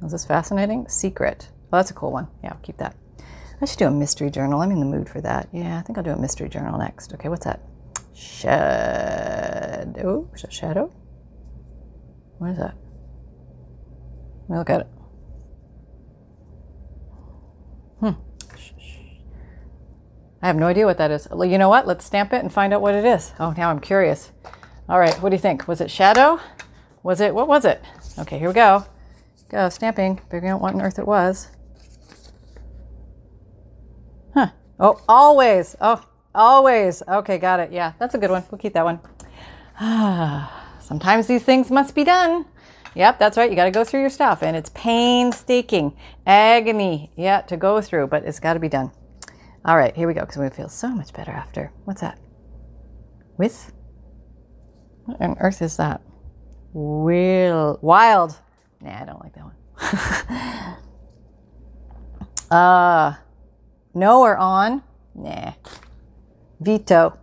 Is 0.03 0.13
this 0.13 0.27
fascinating? 0.27 0.87
Secret. 0.89 1.49
Oh, 1.73 1.79
that's 1.79 1.93
a 1.93 1.95
cool 1.95 2.13
one. 2.13 2.29
Yeah, 2.43 2.53
keep 2.63 2.77
that. 2.79 2.97
I 3.63 3.65
should 3.65 3.79
do 3.79 3.87
a 3.87 3.91
mystery 3.91 4.31
journal. 4.31 4.61
I'm 4.61 4.73
in 4.73 4.81
the 4.81 4.87
mood 4.87 5.09
for 5.09 5.21
that. 5.23 5.49
Yeah, 5.53 5.79
I 5.79 5.83
think 5.83 5.97
I'll 5.97 6.05
do 6.05 6.11
a 6.11 6.19
mystery 6.19 6.49
journal 6.49 6.77
next. 6.79 7.15
Okay, 7.15 7.29
what's 7.29 7.45
that? 7.47 7.61
Shadow. 8.13 9.49
Shadow? 10.51 10.93
What 12.39 12.51
is 12.51 12.59
that? 12.59 12.75
Let 14.49 14.51
me 14.51 14.59
look 14.59 14.71
at 14.71 14.81
it. 14.83 14.87
Hmm. 18.01 18.11
I 20.43 20.47
have 20.47 20.57
no 20.57 20.67
idea 20.67 20.85
what 20.85 20.99
that 20.99 21.11
is. 21.11 21.27
You 21.33 21.57
know 21.57 21.71
what? 21.71 21.87
Let's 21.87 22.05
stamp 22.05 22.33
it 22.35 22.43
and 22.43 22.53
find 22.53 22.75
out 22.75 22.83
what 22.83 22.95
it 22.95 23.05
is. 23.05 23.33
Oh, 23.41 23.55
now 23.57 23.71
I'm 23.71 23.81
curious. 23.81 24.33
All 24.89 24.99
right, 24.99 25.15
what 25.23 25.31
do 25.31 25.37
you 25.37 25.41
think? 25.41 25.67
Was 25.67 25.81
it 25.81 25.91
shadow? 25.91 26.39
Was 27.03 27.23
it, 27.23 27.35
what 27.35 27.49
was 27.49 27.65
it? 27.65 27.83
Okay, 28.19 28.39
here 28.39 28.49
we 28.49 28.55
go. 28.55 28.85
Go, 29.49 29.71
stamping, 29.71 30.21
figuring 30.31 30.53
out 30.53 30.61
what 30.61 30.75
on 30.75 30.83
earth 30.83 30.99
it 30.99 31.07
was. 31.07 31.49
Huh. 34.35 34.49
Oh, 34.79 35.01
always. 35.09 35.75
Oh, 35.81 36.05
always. 36.35 37.03
Okay, 37.09 37.39
got 37.39 37.61
it. 37.61 37.73
Yeah, 37.73 37.95
that's 37.99 38.15
a 38.15 38.19
good 38.19 38.31
one. 38.31 38.45
We'll 38.51 38.59
keep 38.59 38.75
that 38.75 38.85
one. 38.85 39.01
Sometimes 40.81 41.27
these 41.27 41.43
things 41.43 41.71
must 41.71 41.95
be 41.95 42.05
done. 42.05 42.45
Yep, 42.95 43.19
that's 43.19 43.37
right. 43.37 43.51
You 43.51 43.57
got 43.57 43.65
to 43.65 43.71
go 43.71 43.85
through 43.85 44.01
your 44.01 44.11
stuff, 44.11 44.43
and 44.43 44.57
it's 44.57 44.71
painstaking, 44.71 45.97
agony, 46.27 47.11
yeah, 47.17 47.41
to 47.43 47.57
go 47.57 47.81
through, 47.81 48.07
but 48.07 48.25
it's 48.25 48.39
got 48.39 48.55
to 48.55 48.61
be 48.61 48.69
done. 48.69 48.93
All 49.65 49.77
right, 49.77 49.95
here 49.97 50.07
we 50.07 50.15
go, 50.15 50.21
because 50.21 50.37
we 50.37 50.49
feel 50.51 50.69
so 50.69 50.89
much 50.89 51.13
better 51.13 51.33
after. 51.33 51.73
What's 51.85 52.03
that? 52.03 52.19
With? 53.37 53.73
What 55.07 55.21
on 55.21 55.37
earth 55.41 55.61
is 55.61 55.77
that? 55.77 56.03
Will 56.73 57.79
wild. 57.83 58.39
Nah, 58.81 59.03
I 59.03 59.05
don't 59.05 59.21
like 59.21 59.35
that 59.35 59.45
one. 59.45 60.77
uh, 62.57 63.15
no 63.95 64.21
or 64.21 64.37
on? 64.37 64.83
Nah. 65.15 65.53
Veto. 66.61 67.19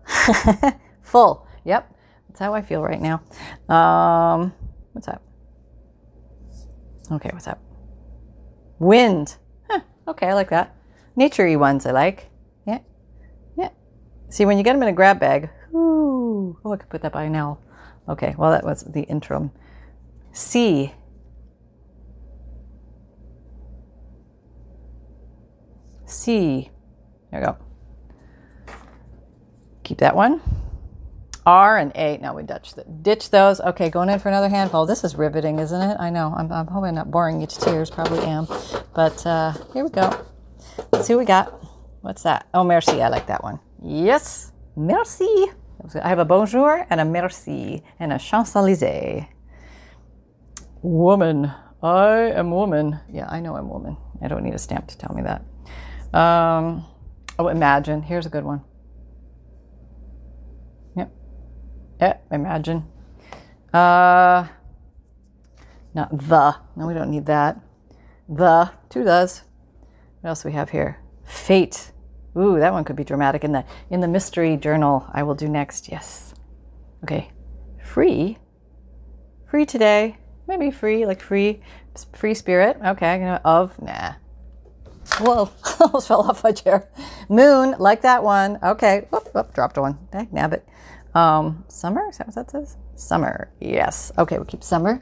Full. 1.01 1.47
Yep. 1.63 1.95
That's 2.27 2.39
how 2.39 2.53
I 2.53 2.61
feel 2.61 2.81
right 2.81 3.01
now. 3.01 3.21
Um, 3.73 4.53
what's 4.93 5.07
up? 5.07 5.21
Okay, 7.11 7.29
what's 7.33 7.47
up? 7.47 7.59
Wind. 8.79 9.35
Huh, 9.69 9.81
okay, 10.07 10.27
I 10.27 10.33
like 10.33 10.49
that. 10.49 10.75
Naturey 11.17 11.59
ones 11.59 11.85
I 11.85 11.91
like. 11.91 12.29
Yeah. 12.65 12.79
Yeah. 13.57 13.69
See, 14.29 14.45
when 14.45 14.57
you 14.57 14.63
get 14.63 14.73
them 14.73 14.81
in 14.83 14.87
a 14.87 14.93
grab 14.93 15.19
bag, 15.19 15.49
ooh, 15.73 16.57
oh, 16.63 16.71
I 16.71 16.77
could 16.77 16.89
put 16.89 17.01
that 17.01 17.11
by 17.11 17.27
now. 17.27 17.59
Okay, 18.07 18.33
well, 18.37 18.51
that 18.51 18.63
was 18.63 18.83
the 18.83 19.01
interim. 19.03 19.51
C. 20.31 20.93
C. 26.05 26.69
There 27.31 27.41
we 27.41 27.45
go. 27.45 27.57
Keep 29.83 29.97
that 29.97 30.15
one. 30.15 30.41
R 31.45 31.77
and 31.77 31.91
A. 31.95 32.17
Now 32.17 32.35
we 32.35 32.43
ditched, 32.43 32.75
the, 32.75 32.83
ditch 32.83 33.29
those. 33.31 33.59
Okay, 33.61 33.89
going 33.89 34.09
in 34.09 34.19
for 34.19 34.29
another 34.29 34.49
handful. 34.49 34.85
This 34.85 35.03
is 35.03 35.15
riveting, 35.15 35.59
isn't 35.59 35.81
it? 35.81 35.97
I 35.99 36.09
know. 36.09 36.33
I'm, 36.37 36.51
I'm 36.51 36.67
hoping 36.67 36.89
I'm 36.89 36.95
not 36.95 37.11
boring 37.11 37.41
you 37.41 37.47
to 37.47 37.59
tears. 37.59 37.89
Probably 37.89 38.19
am. 38.19 38.47
But 38.93 39.25
uh, 39.25 39.53
here 39.73 39.83
we 39.83 39.89
go. 39.89 40.25
Let's 40.91 41.07
see 41.07 41.15
what 41.15 41.19
we 41.19 41.25
got. 41.25 41.63
What's 42.01 42.23
that? 42.23 42.47
Oh, 42.53 42.63
merci. 42.63 43.01
I 43.01 43.07
like 43.09 43.27
that 43.27 43.43
one. 43.43 43.59
Yes. 43.83 44.51
Merci. 44.75 45.47
I 46.01 46.09
have 46.09 46.19
a 46.19 46.25
bonjour 46.25 46.85
and 46.89 47.01
a 47.01 47.05
merci 47.05 47.83
and 47.99 48.13
a 48.13 48.19
Champs 48.19 48.55
Elysees. 48.55 49.23
Woman. 50.81 51.51
I 51.81 52.31
am 52.35 52.51
woman. 52.51 52.99
Yeah, 53.11 53.27
I 53.27 53.39
know 53.39 53.55
I'm 53.55 53.67
woman. 53.67 53.97
I 54.21 54.27
don't 54.27 54.43
need 54.43 54.53
a 54.53 54.59
stamp 54.59 54.87
to 54.89 54.97
tell 54.97 55.15
me 55.15 55.23
that. 55.23 55.41
Um, 56.17 56.85
oh, 57.39 57.47
imagine. 57.47 58.03
Here's 58.03 58.27
a 58.27 58.29
good 58.29 58.43
one. 58.43 58.61
Yep. 60.95 61.11
Yeah, 62.01 62.17
imagine. 62.31 62.87
Uh, 63.71 64.47
not 65.93 66.17
the. 66.17 66.55
No, 66.75 66.87
we 66.87 66.93
don't 66.93 67.11
need 67.11 67.27
that. 67.27 67.61
The. 68.27 68.71
Two 68.89 69.03
does. 69.03 69.43
What 70.21 70.29
else 70.29 70.43
we 70.43 70.51
have 70.53 70.71
here? 70.71 70.99
Fate. 71.23 71.91
Ooh, 72.37 72.59
that 72.59 72.73
one 72.73 72.83
could 72.83 72.95
be 72.95 73.03
dramatic 73.03 73.43
in 73.43 73.51
the 73.51 73.65
in 73.89 73.99
the 73.99 74.07
mystery 74.07 74.57
journal 74.57 75.05
I 75.13 75.23
will 75.23 75.35
do 75.35 75.47
next. 75.47 75.89
Yes. 75.89 76.33
Okay. 77.03 77.31
Free. 77.83 78.37
Free 79.47 79.65
today. 79.65 80.17
Maybe 80.47 80.71
free, 80.71 81.05
like 81.05 81.21
free, 81.21 81.61
free 82.13 82.33
spirit. 82.33 82.77
Okay. 82.83 83.19
You 83.19 83.25
know, 83.25 83.39
of 83.45 83.81
nah. 83.81 84.13
Whoa, 85.19 85.51
almost 85.79 86.07
fell 86.07 86.21
off 86.21 86.43
my 86.43 86.51
chair. 86.51 86.89
Moon, 87.29 87.75
like 87.79 88.01
that 88.01 88.23
one. 88.23 88.59
Okay. 88.63 89.07
Whoop, 89.09 89.29
whoop, 89.33 89.53
dropped 89.53 89.77
one. 89.77 89.99
Dag 90.11 90.31
nabbit. 90.31 90.63
Um, 91.13 91.65
summer? 91.67 92.07
Is 92.09 92.17
that 92.17 92.27
what 92.27 92.35
that 92.35 92.51
says? 92.51 92.77
Summer. 92.95 93.51
Yes. 93.59 94.11
Okay, 94.17 94.37
we'll 94.37 94.45
keep 94.45 94.63
summer. 94.63 94.99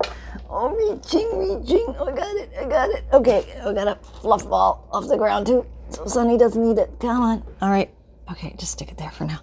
Oh, 0.49 0.69
reaching, 0.69 1.37
reaching. 1.37 1.85
Oh, 1.99 2.07
I 2.07 2.15
got 2.15 2.35
it. 2.35 2.51
I 2.59 2.65
got 2.65 2.89
it. 2.89 3.03
Okay, 3.13 3.45
I 3.63 3.73
got 3.73 3.87
a 3.87 3.95
fluff 4.21 4.49
ball 4.49 4.87
off 4.91 5.07
the 5.07 5.17
ground 5.17 5.45
too. 5.45 5.65
So 5.89 6.05
Sunny 6.05 6.37
doesn't 6.37 6.61
need 6.61 6.79
it. 6.79 6.91
Come 6.99 7.21
on. 7.21 7.43
All 7.61 7.69
right. 7.69 7.93
Okay, 8.31 8.55
just 8.57 8.71
stick 8.73 8.91
it 8.91 8.97
there 8.97 9.11
for 9.11 9.25
now. 9.25 9.39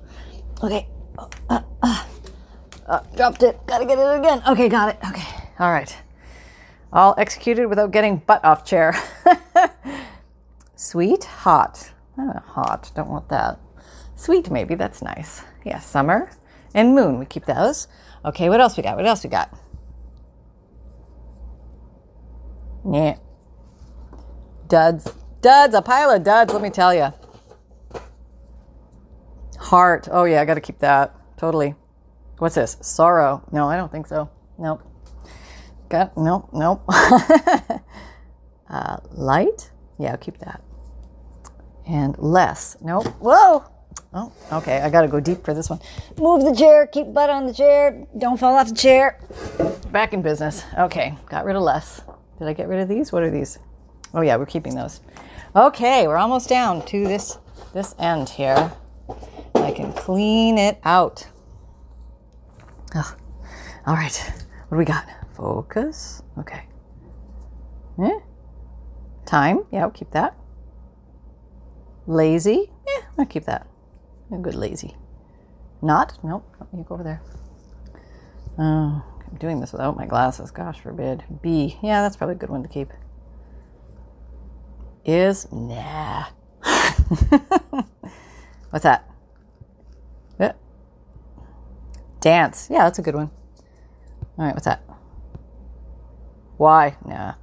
Okay. 0.63 0.89
Uh, 1.49 1.63
uh, 1.83 2.05
uh, 2.87 3.01
dropped 3.15 3.43
it. 3.43 3.59
Gotta 3.67 3.85
get 3.85 3.99
it 3.99 4.19
again. 4.19 4.43
Okay, 4.49 4.69
got 4.69 4.89
it. 4.89 4.99
Okay. 5.09 5.27
All 5.61 5.71
right. 5.71 5.97
All 6.93 7.15
executed 7.17 7.67
without 7.67 7.93
getting 7.93 8.19
butt 8.19 8.45
off 8.45 8.65
chair. 8.65 8.95
Sweet, 10.77 11.25
hot. 11.25 11.93
Oh, 12.19 12.41
hot. 12.45 12.91
Don't 12.95 13.09
want 13.09 13.29
that. 13.29 13.61
Sweet, 14.17 14.51
maybe. 14.51 14.75
That's 14.75 15.03
nice. 15.03 15.43
Yeah, 15.65 15.79
summer 15.81 16.31
and 16.77 16.95
moon. 16.95 17.19
We 17.19 17.27
keep 17.27 17.47
those. 17.47 17.89
Okay, 18.25 18.49
what 18.49 18.61
else 18.61 18.77
we 18.77 18.85
got? 18.85 18.97
What 18.97 19.07
else 19.07 19.25
we 19.25 19.31
got? 19.31 19.53
Yeah. 22.89 23.17
Duds. 24.69 25.13
Duds, 25.41 25.75
a 25.75 25.83
pile 25.83 26.11
of 26.11 26.23
duds, 26.23 26.53
let 26.53 26.63
me 26.63 26.71
tell 26.71 26.95
you. 26.95 27.13
Heart. 29.59 30.09
Oh, 30.13 30.25
yeah, 30.25 30.41
I 30.41 30.45
got 30.45 30.55
to 30.55 30.61
keep 30.61 30.79
that. 30.81 31.15
Totally. 31.37 31.75
What's 32.39 32.55
this? 32.55 32.77
Sorrow. 32.83 33.43
No, 33.51 33.69
I 33.69 33.77
don't 33.77 33.91
think 33.91 34.07
so. 34.07 34.31
Nope. 34.59 34.83
Got, 35.89 36.17
nope, 36.17 36.51
nope. 36.53 36.85
uh, 38.69 38.97
light. 39.13 39.71
Yeah, 39.99 40.13
I'll 40.13 40.19
keep 40.19 40.39
that. 40.39 40.63
And 41.87 42.19
less. 42.19 42.77
Nope. 42.83 43.07
Whoa. 43.21 43.65
Oh, 44.17 44.33
okay. 44.51 44.81
I 44.81 44.89
got 44.89 45.03
to 45.03 45.09
go 45.09 45.21
deep 45.21 45.45
for 45.45 45.53
this 45.53 45.69
one. 45.69 45.79
Move 46.19 46.43
the 46.43 46.55
chair. 46.55 46.87
Keep 46.87 47.13
butt 47.13 47.29
on 47.29 47.47
the 47.47 47.53
chair. 47.53 48.07
Don't 48.17 48.41
fall 48.41 48.55
off 48.55 48.71
the 48.71 48.75
chair. 48.75 49.21
Back 49.93 50.15
in 50.15 50.23
business. 50.23 50.65
Okay. 50.79 51.15
Got 51.29 51.45
rid 51.45 51.55
of 51.55 51.63
less. 51.63 52.01
Did 52.39 52.49
I 52.49 52.55
get 52.55 52.67
rid 52.67 52.81
of 52.81 52.89
these? 52.89 53.13
What 53.13 53.23
are 53.23 53.31
these? 53.31 53.59
Oh 54.15 54.23
yeah, 54.23 54.37
we're 54.37 54.47
keeping 54.47 54.75
those. 54.75 55.03
Okay, 55.55 56.07
we're 56.09 56.17
almost 56.17 56.49
down 56.49 56.85
to 56.87 57.07
this 57.07 57.39
this 57.75 57.95
end 57.99 58.31
here. 58.31 58.73
I 59.55 59.73
can 59.73 59.93
clean 59.93 60.57
it 60.57 60.79
out. 60.85 61.27
Oh, 62.95 63.17
all 63.87 63.95
right. 63.95 64.17
What 64.69 64.77
do 64.77 64.79
we 64.79 64.85
got? 64.87 65.07
Focus. 65.35 66.23
Okay. 66.39 66.65
Eh? 68.03 68.19
Time. 69.27 69.65
Yeah, 69.71 69.83
I'll 69.83 69.91
keep 69.91 70.11
that. 70.13 70.35
Lazy. 72.07 72.71
Yeah, 72.87 73.03
I'll 73.19 73.27
keep 73.27 73.45
that. 73.45 73.67
A 74.33 74.39
good 74.39 74.55
lazy. 74.55 74.97
Not? 75.83 76.19
Nope. 76.23 76.45
You 76.73 76.85
go 76.89 76.95
over 76.95 77.05
there. 77.05 77.23
Oh, 78.59 79.05
I'm 79.31 79.39
doing 79.39 79.61
this 79.61 79.73
without 79.73 79.97
my 79.97 80.07
glasses. 80.07 80.51
Gosh 80.51 80.81
forbid. 80.81 81.25
B. 81.43 81.79
Yeah, 81.83 82.03
that's 82.03 82.17
probably 82.17 82.37
a 82.37 82.39
good 82.39 82.51
one 82.51 82.63
to 82.63 82.69
keep. 82.69 82.93
Is 85.05 85.51
nah. 85.53 86.27
What's 88.71 88.83
that? 88.83 89.09
Eh. 90.41 90.53
Dance. 92.21 92.69
Yeah, 92.71 92.85
that's 92.85 92.99
a 92.99 93.03
good 93.03 93.15
one. 93.15 93.31
All 94.39 94.45
right, 94.45 94.55
what's 94.55 94.65
that? 94.65 94.83
Why? 96.57 96.97
Nah. 97.05 97.35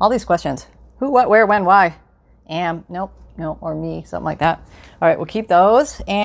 All 0.00 0.10
these 0.10 0.24
questions. 0.24 0.66
Who, 0.98 1.10
what, 1.10 1.30
where, 1.30 1.46
when, 1.46 1.64
why? 1.64 1.96
Am. 2.48 2.84
Nope. 2.88 3.12
No. 3.36 3.58
Or 3.60 3.74
me. 3.74 4.04
Something 4.06 4.24
like 4.24 4.38
that. 4.38 4.58
All 5.00 5.08
right, 5.08 5.16
we'll 5.16 5.26
keep 5.26 5.48
those. 5.48 6.00
And 6.06 6.24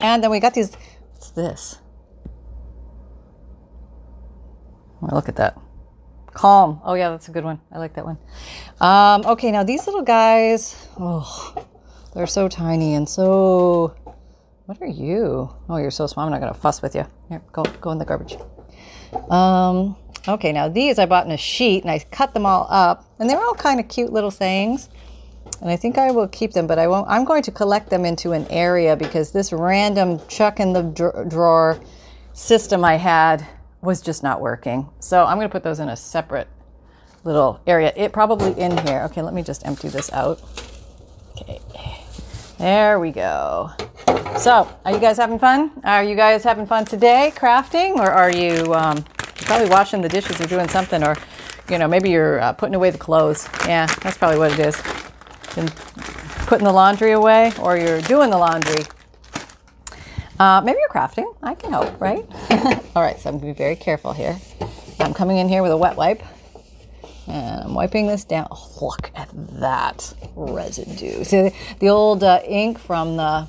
And 0.00 0.22
then 0.22 0.30
we 0.30 0.40
got 0.40 0.54
these. 0.54 0.74
What's 1.12 1.30
this? 1.30 1.78
Oh, 5.02 5.14
look 5.14 5.28
at 5.28 5.36
that. 5.36 5.58
Calm. 6.32 6.80
Oh, 6.84 6.94
yeah, 6.94 7.10
that's 7.10 7.28
a 7.28 7.32
good 7.32 7.44
one. 7.44 7.60
I 7.72 7.78
like 7.78 7.94
that 7.94 8.04
one. 8.04 8.18
Um, 8.80 9.24
okay, 9.32 9.50
now 9.50 9.62
these 9.62 9.86
little 9.86 10.02
guys, 10.02 10.76
oh, 10.98 11.66
they're 12.14 12.26
so 12.26 12.48
tiny 12.48 12.94
and 12.94 13.08
so. 13.08 13.96
What 14.66 14.80
are 14.80 14.86
you? 14.86 15.50
Oh, 15.68 15.78
you're 15.78 15.90
so 15.90 16.06
small. 16.06 16.26
I'm 16.26 16.30
not 16.30 16.40
going 16.40 16.52
to 16.52 16.58
fuss 16.58 16.80
with 16.80 16.94
you. 16.94 17.04
Here, 17.28 17.42
go, 17.52 17.64
go 17.80 17.90
in 17.90 17.98
the 17.98 18.04
garbage. 18.04 18.36
Um, 19.28 19.96
okay, 20.28 20.52
now 20.52 20.68
these 20.68 20.98
I 21.00 21.06
bought 21.06 21.26
in 21.26 21.32
a 21.32 21.36
sheet 21.36 21.82
and 21.82 21.90
I 21.90 21.98
cut 21.98 22.34
them 22.34 22.46
all 22.46 22.68
up, 22.70 23.04
and 23.18 23.28
they're 23.28 23.40
all 23.40 23.54
kind 23.54 23.80
of 23.80 23.88
cute 23.88 24.12
little 24.12 24.30
things 24.30 24.88
and 25.60 25.70
I 25.70 25.76
think 25.76 25.98
I 25.98 26.10
will 26.10 26.28
keep 26.28 26.52
them, 26.52 26.66
but 26.66 26.78
I 26.78 26.88
won't. 26.88 27.06
I'm 27.08 27.24
going 27.24 27.42
to 27.42 27.50
collect 27.50 27.90
them 27.90 28.04
into 28.04 28.32
an 28.32 28.46
area 28.48 28.96
because 28.96 29.30
this 29.30 29.52
random 29.52 30.20
chuck 30.26 30.58
in 30.58 30.72
the 30.72 30.82
dr- 30.82 31.28
drawer 31.28 31.78
system 32.32 32.84
I 32.84 32.96
had 32.96 33.46
was 33.82 34.00
just 34.00 34.22
not 34.22 34.40
working. 34.40 34.88
So 35.00 35.24
I'm 35.24 35.36
going 35.36 35.48
to 35.48 35.52
put 35.52 35.62
those 35.62 35.80
in 35.80 35.88
a 35.88 35.96
separate 35.96 36.48
little 37.24 37.60
area. 37.66 37.92
It 37.94 38.12
probably 38.12 38.58
in 38.58 38.76
here. 38.86 39.02
Okay, 39.10 39.20
let 39.20 39.34
me 39.34 39.42
just 39.42 39.66
empty 39.66 39.88
this 39.88 40.10
out. 40.12 40.40
Okay, 41.38 41.60
there 42.58 42.98
we 42.98 43.10
go. 43.10 43.70
So, 44.38 44.68
are 44.84 44.92
you 44.92 44.98
guys 44.98 45.18
having 45.18 45.38
fun? 45.38 45.70
Are 45.84 46.04
you 46.04 46.16
guys 46.16 46.44
having 46.44 46.66
fun 46.66 46.86
today 46.86 47.32
crafting, 47.34 47.96
or 47.96 48.10
are 48.10 48.30
you 48.30 48.72
um, 48.74 49.02
probably 49.36 49.68
washing 49.68 50.00
the 50.00 50.08
dishes 50.08 50.40
or 50.40 50.46
doing 50.46 50.68
something, 50.68 51.02
or 51.02 51.16
you 51.68 51.78
know 51.78 51.88
maybe 51.88 52.10
you're 52.10 52.40
uh, 52.40 52.52
putting 52.54 52.74
away 52.74 52.90
the 52.90 52.98
clothes? 52.98 53.48
Yeah, 53.66 53.86
that's 54.02 54.16
probably 54.16 54.38
what 54.38 54.52
it 54.52 54.60
is 54.60 55.09
been 55.54 55.68
putting 56.46 56.64
the 56.64 56.72
laundry 56.72 57.12
away 57.12 57.52
or 57.60 57.76
you're 57.76 58.00
doing 58.02 58.30
the 58.30 58.38
laundry. 58.38 58.84
Uh, 60.38 60.60
maybe 60.62 60.78
you're 60.80 60.88
crafting. 60.88 61.34
I 61.42 61.54
can 61.54 61.70
help, 61.70 62.00
right? 62.00 62.24
All 62.96 63.02
right, 63.02 63.18
so 63.18 63.28
I'm 63.28 63.38
going 63.38 63.52
to 63.52 63.54
be 63.54 63.58
very 63.58 63.76
careful 63.76 64.12
here. 64.12 64.38
I'm 64.98 65.14
coming 65.14 65.38
in 65.38 65.48
here 65.48 65.62
with 65.62 65.72
a 65.72 65.76
wet 65.76 65.96
wipe 65.96 66.22
and 67.26 67.64
I'm 67.64 67.74
wiping 67.74 68.06
this 68.06 68.24
down. 68.24 68.48
Oh, 68.50 68.70
look 68.80 69.10
at 69.14 69.28
that 69.60 70.14
residue. 70.34 71.24
See 71.24 71.52
the, 71.78 71.88
old 71.88 72.24
uh, 72.24 72.40
ink 72.44 72.78
from 72.78 73.16
the 73.16 73.46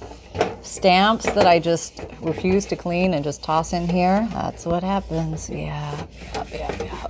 stamps 0.62 1.26
that 1.26 1.48
I 1.48 1.60
just 1.60 2.00
refuse 2.22 2.66
to 2.68 2.76
clean 2.76 3.14
and 3.14 3.24
just 3.24 3.44
toss 3.44 3.74
in 3.74 3.88
here? 3.90 4.28
That's 4.32 4.66
what 4.66 4.84
happens. 4.84 5.50
Yeah, 5.50 6.06
yeah, 6.52 6.84
yeah. 6.84 7.08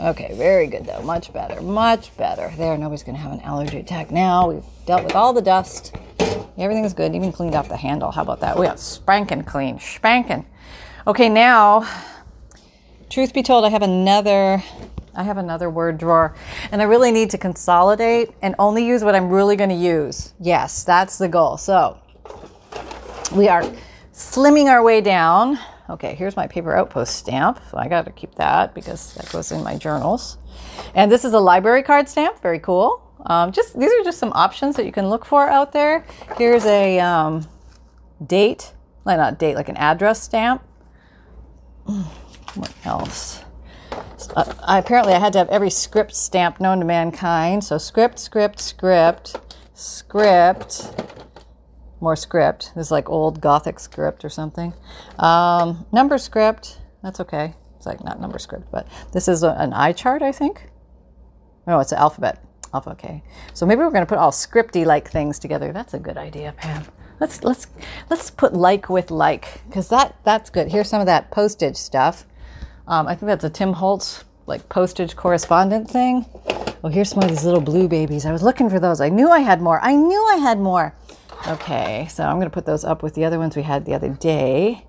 Okay, 0.00 0.32
very 0.34 0.66
good 0.68 0.86
though. 0.86 1.02
Much 1.02 1.32
better, 1.32 1.60
much 1.60 2.16
better. 2.16 2.52
There, 2.56 2.78
nobody's 2.78 3.02
gonna 3.02 3.18
have 3.18 3.32
an 3.32 3.40
allergy 3.40 3.78
attack 3.78 4.10
now. 4.10 4.50
We've 4.50 4.64
dealt 4.86 5.04
with 5.04 5.14
all 5.14 5.32
the 5.32 5.42
dust. 5.42 5.94
Everything's 6.56 6.92
good. 6.92 7.14
Even 7.14 7.32
cleaned 7.32 7.54
off 7.54 7.68
the 7.68 7.76
handle. 7.76 8.10
How 8.10 8.22
about 8.22 8.40
that? 8.40 8.58
We 8.58 8.66
got 8.66 8.80
spanking 8.80 9.42
clean, 9.42 9.78
spanking. 9.80 10.46
Okay, 11.06 11.28
now, 11.28 11.88
truth 13.08 13.32
be 13.32 13.42
told, 13.42 13.64
I 13.64 13.70
have 13.70 13.82
another. 13.82 14.62
I 15.14 15.22
have 15.24 15.38
another 15.38 15.68
word 15.68 15.98
drawer, 15.98 16.36
and 16.70 16.80
I 16.80 16.84
really 16.84 17.10
need 17.10 17.30
to 17.30 17.38
consolidate 17.38 18.30
and 18.40 18.54
only 18.56 18.86
use 18.86 19.02
what 19.02 19.16
I'm 19.16 19.30
really 19.30 19.56
going 19.56 19.70
to 19.70 19.74
use. 19.74 20.32
Yes, 20.38 20.84
that's 20.84 21.18
the 21.18 21.26
goal. 21.26 21.56
So, 21.56 21.98
we 23.34 23.48
are 23.48 23.64
slimming 24.12 24.66
our 24.66 24.80
way 24.80 25.00
down. 25.00 25.58
Okay, 25.90 26.14
here's 26.14 26.36
my 26.36 26.46
paper 26.46 26.76
outpost 26.76 27.16
stamp. 27.16 27.60
I 27.72 27.88
got 27.88 28.04
to 28.04 28.12
keep 28.12 28.34
that 28.34 28.74
because 28.74 29.14
that 29.14 29.30
goes 29.32 29.50
in 29.52 29.62
my 29.62 29.76
journals. 29.76 30.36
And 30.94 31.10
this 31.10 31.24
is 31.24 31.32
a 31.32 31.40
library 31.40 31.82
card 31.82 32.08
stamp. 32.08 32.42
Very 32.42 32.58
cool. 32.58 33.02
Um, 33.24 33.52
just 33.52 33.78
these 33.78 33.90
are 33.92 34.04
just 34.04 34.18
some 34.18 34.32
options 34.34 34.76
that 34.76 34.84
you 34.84 34.92
can 34.92 35.08
look 35.08 35.24
for 35.24 35.48
out 35.48 35.72
there. 35.72 36.04
Here's 36.36 36.66
a 36.66 37.00
um, 37.00 37.46
date, 38.24 38.74
like 39.04 39.16
not 39.16 39.38
date, 39.38 39.54
like 39.56 39.68
an 39.68 39.76
address 39.78 40.22
stamp. 40.22 40.62
What 42.54 42.72
else? 42.84 43.44
Uh, 44.36 44.52
I, 44.62 44.78
apparently, 44.78 45.14
I 45.14 45.18
had 45.18 45.32
to 45.32 45.38
have 45.38 45.48
every 45.48 45.70
script 45.70 46.14
stamp 46.14 46.60
known 46.60 46.80
to 46.80 46.84
mankind. 46.84 47.64
So 47.64 47.78
script, 47.78 48.18
script, 48.18 48.60
script, 48.60 49.36
script 49.74 50.92
more 52.00 52.16
script. 52.16 52.72
This 52.74 52.86
is 52.86 52.90
like 52.90 53.08
old 53.08 53.40
Gothic 53.40 53.80
script 53.80 54.24
or 54.24 54.28
something. 54.28 54.74
Um, 55.18 55.86
number 55.92 56.18
script, 56.18 56.80
that's 57.02 57.20
okay. 57.20 57.54
It's 57.76 57.86
like 57.86 58.02
not 58.04 58.20
number 58.20 58.38
script, 58.38 58.70
but 58.70 58.86
this 59.12 59.28
is 59.28 59.42
a, 59.42 59.50
an 59.58 59.72
eye 59.72 59.92
chart, 59.92 60.22
I 60.22 60.32
think. 60.32 60.70
No, 61.66 61.80
it's 61.80 61.92
an 61.92 61.98
alphabet. 61.98 62.42
Alpha, 62.72 62.90
okay. 62.90 63.22
So 63.54 63.64
maybe 63.66 63.78
we're 63.80 63.90
going 63.90 64.02
to 64.02 64.06
put 64.06 64.18
all 64.18 64.30
scripty 64.30 64.84
like 64.84 65.10
things 65.10 65.38
together. 65.38 65.72
That's 65.72 65.94
a 65.94 65.98
good 65.98 66.18
idea, 66.18 66.52
Pam. 66.56 66.84
Let's 67.20 67.42
let's 67.42 67.66
let's 68.10 68.30
put 68.30 68.52
like 68.52 68.88
with 68.88 69.10
like 69.10 69.62
because 69.66 69.88
that 69.88 70.16
that's 70.24 70.50
good. 70.50 70.68
Here's 70.68 70.88
some 70.88 71.00
of 71.00 71.06
that 71.06 71.30
postage 71.30 71.76
stuff. 71.76 72.26
Um, 72.86 73.06
I 73.06 73.14
think 73.14 73.26
that's 73.26 73.44
a 73.44 73.50
Tim 73.50 73.72
Holtz 73.74 74.24
like 74.46 74.68
postage 74.68 75.16
correspondent 75.16 75.90
thing. 75.90 76.26
Oh, 76.82 76.88
here's 76.88 77.10
some 77.10 77.22
of 77.22 77.28
these 77.28 77.44
little 77.44 77.60
blue 77.60 77.88
babies. 77.88 78.24
I 78.24 78.32
was 78.32 78.42
looking 78.42 78.70
for 78.70 78.78
those. 78.78 79.00
I 79.00 79.08
knew 79.08 79.28
I 79.28 79.40
had 79.40 79.60
more. 79.60 79.80
I 79.82 79.94
knew 79.94 80.26
I 80.30 80.36
had 80.36 80.60
more. 80.60 80.94
Okay, 81.46 82.08
so 82.10 82.24
I'm 82.24 82.36
going 82.36 82.46
to 82.46 82.50
put 82.50 82.66
those 82.66 82.84
up 82.84 83.02
with 83.02 83.14
the 83.14 83.24
other 83.24 83.38
ones 83.38 83.56
we 83.56 83.62
had 83.62 83.84
the 83.84 83.94
other 83.94 84.10
day 84.10 84.84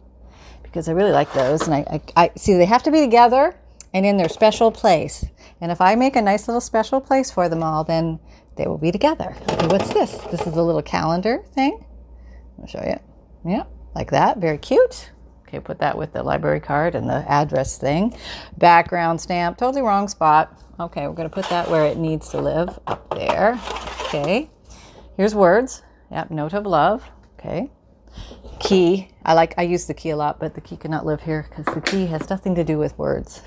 because 0.64 0.90
I 0.90 0.94
really 0.94 1.12
like 1.12 1.32
those. 1.34 1.68
And 1.68 1.74
I, 1.76 2.02
I, 2.16 2.24
I, 2.24 2.32
see 2.36 2.54
they 2.54 2.66
have 2.66 2.84
to 2.84 2.92
be 2.92 3.02
together 3.02 3.56
and 3.94 4.06
in 4.06 4.18
their 4.18 4.30
special 4.30 4.72
place. 4.72 5.26
And 5.62 5.72
if 5.72 5.82
I 5.82 5.96
make 5.96 6.16
a 6.16 6.22
nice 6.22 6.48
little 6.48 6.62
special 6.62 7.02
place 7.02 7.32
for 7.32 7.50
them 7.50 7.64
all, 7.64 7.84
then 7.84 8.20
they 8.56 8.68
will 8.68 8.78
be 8.78 8.92
together. 8.92 9.36
Okay, 9.52 9.68
what's 9.68 9.94
this? 9.94 10.18
This 10.32 10.42
is 10.42 10.56
a 10.56 10.64
little 10.64 10.82
calendar 10.82 11.44
thing. 11.54 11.86
I'll 12.60 12.68
show 12.68 12.84
you. 12.86 13.00
Yeah, 13.50 13.64
like 13.96 14.12
that. 14.12 14.38
Very 14.38 14.58
cute. 14.58 15.12
Okay, 15.48 15.60
put 15.60 15.80
that 15.80 15.98
with 15.98 16.14
the 16.14 16.22
library 16.22 16.60
card 16.60 16.94
and 16.94 17.10
the 17.10 17.26
address 17.28 17.78
thing. 17.78 18.16
Background 18.58 19.20
stamp, 19.20 19.58
totally 19.58 19.82
wrong 19.82 20.08
spot. 20.08 20.62
Okay, 20.80 21.08
we're 21.08 21.14
going 21.14 21.30
to 21.30 21.34
put 21.34 21.50
that 21.50 21.70
where 21.70 21.86
it 21.86 21.98
needs 21.98 22.30
to 22.30 22.40
live, 22.40 22.80
up 22.86 23.10
there. 23.16 23.60
Okay, 24.04 24.50
here's 25.18 25.34
words. 25.34 25.82
Yep, 26.12 26.32
note 26.32 26.54
of 26.54 26.66
love. 26.66 27.10
Okay. 27.38 27.70
Key. 28.60 29.10
I 29.24 29.34
like 29.34 29.54
I 29.58 29.62
use 29.64 29.86
the 29.86 29.94
key 29.94 30.10
a 30.10 30.18
lot, 30.18 30.40
but 30.40 30.56
the 30.56 30.62
key 30.62 30.76
cannot 30.76 31.06
live 31.06 31.22
here 31.22 31.46
because 31.48 31.74
the 31.74 31.82
key 31.82 32.08
has 32.08 32.30
nothing 32.30 32.56
to 32.56 32.64
do 32.64 32.78
with 32.78 32.98
words. 32.98 33.44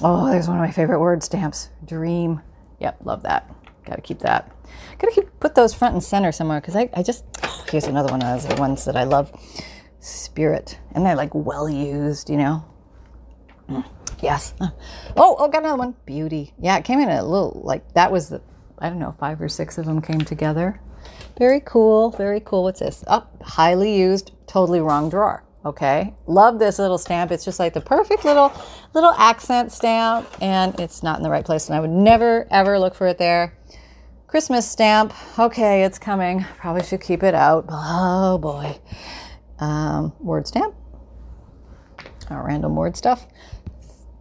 Oh, 0.00 0.30
there's 0.30 0.48
one 0.48 0.56
of 0.56 0.62
my 0.62 0.70
favorite 0.70 1.00
word 1.00 1.22
stamps. 1.22 1.70
Dream. 1.84 2.40
Yep, 2.80 2.98
love 3.04 3.22
that. 3.22 3.52
Gotta 3.84 4.00
keep 4.00 4.20
that. 4.20 4.50
Gotta 4.98 5.12
keep 5.14 5.40
put 5.40 5.54
those 5.54 5.74
front 5.74 5.94
and 5.94 6.02
center 6.02 6.32
somewhere 6.32 6.60
because 6.60 6.76
I, 6.76 6.88
I 6.94 7.02
just 7.02 7.24
oh, 7.42 7.64
here's 7.70 7.84
another 7.84 8.10
one 8.10 8.22
of 8.22 8.48
the 8.48 8.56
ones 8.56 8.84
that 8.84 8.96
I 8.96 9.04
love. 9.04 9.32
Spirit. 10.00 10.78
And 10.92 11.04
they're 11.04 11.16
like 11.16 11.34
well 11.34 11.68
used, 11.68 12.30
you 12.30 12.36
know. 12.36 12.64
Mm, 13.68 13.84
yes. 14.20 14.54
Oh, 15.16 15.36
oh, 15.38 15.48
got 15.48 15.62
another 15.62 15.78
one. 15.78 15.94
Beauty. 16.06 16.54
Yeah, 16.58 16.76
it 16.78 16.84
came 16.84 17.00
in 17.00 17.08
a 17.08 17.22
little 17.22 17.60
like 17.64 17.92
that 17.94 18.10
was 18.10 18.28
the 18.28 18.40
I 18.78 18.88
don't 18.88 18.98
know, 18.98 19.14
five 19.18 19.40
or 19.40 19.48
six 19.48 19.76
of 19.78 19.86
them 19.86 20.00
came 20.00 20.20
together. 20.20 20.80
Very 21.38 21.60
cool, 21.60 22.10
very 22.10 22.40
cool. 22.40 22.64
What's 22.64 22.80
this? 22.80 23.04
Up, 23.06 23.36
oh, 23.40 23.44
highly 23.44 23.96
used, 23.96 24.32
totally 24.46 24.80
wrong 24.80 25.08
drawer. 25.08 25.44
Okay, 25.64 26.14
love 26.26 26.58
this 26.58 26.78
little 26.78 26.98
stamp. 26.98 27.30
It's 27.30 27.44
just 27.44 27.58
like 27.58 27.74
the 27.74 27.80
perfect 27.80 28.24
little 28.24 28.52
little 28.94 29.10
accent 29.10 29.72
stamp, 29.72 30.28
and 30.40 30.78
it's 30.78 31.02
not 31.02 31.18
in 31.18 31.22
the 31.22 31.30
right 31.30 31.44
place. 31.44 31.68
And 31.68 31.76
I 31.76 31.80
would 31.80 31.90
never 31.90 32.46
ever 32.50 32.78
look 32.78 32.94
for 32.94 33.06
it 33.08 33.18
there. 33.18 33.58
Christmas 34.28 34.70
stamp. 34.70 35.12
Okay, 35.38 35.84
it's 35.84 35.98
coming. 35.98 36.44
Probably 36.58 36.82
should 36.84 37.00
keep 37.00 37.22
it 37.22 37.34
out. 37.34 37.66
Oh 37.68 38.38
boy. 38.38 38.78
Um, 39.58 40.12
word 40.20 40.46
stamp. 40.46 40.74
Our 42.30 42.46
random 42.46 42.76
word 42.76 42.96
stuff. 42.96 43.26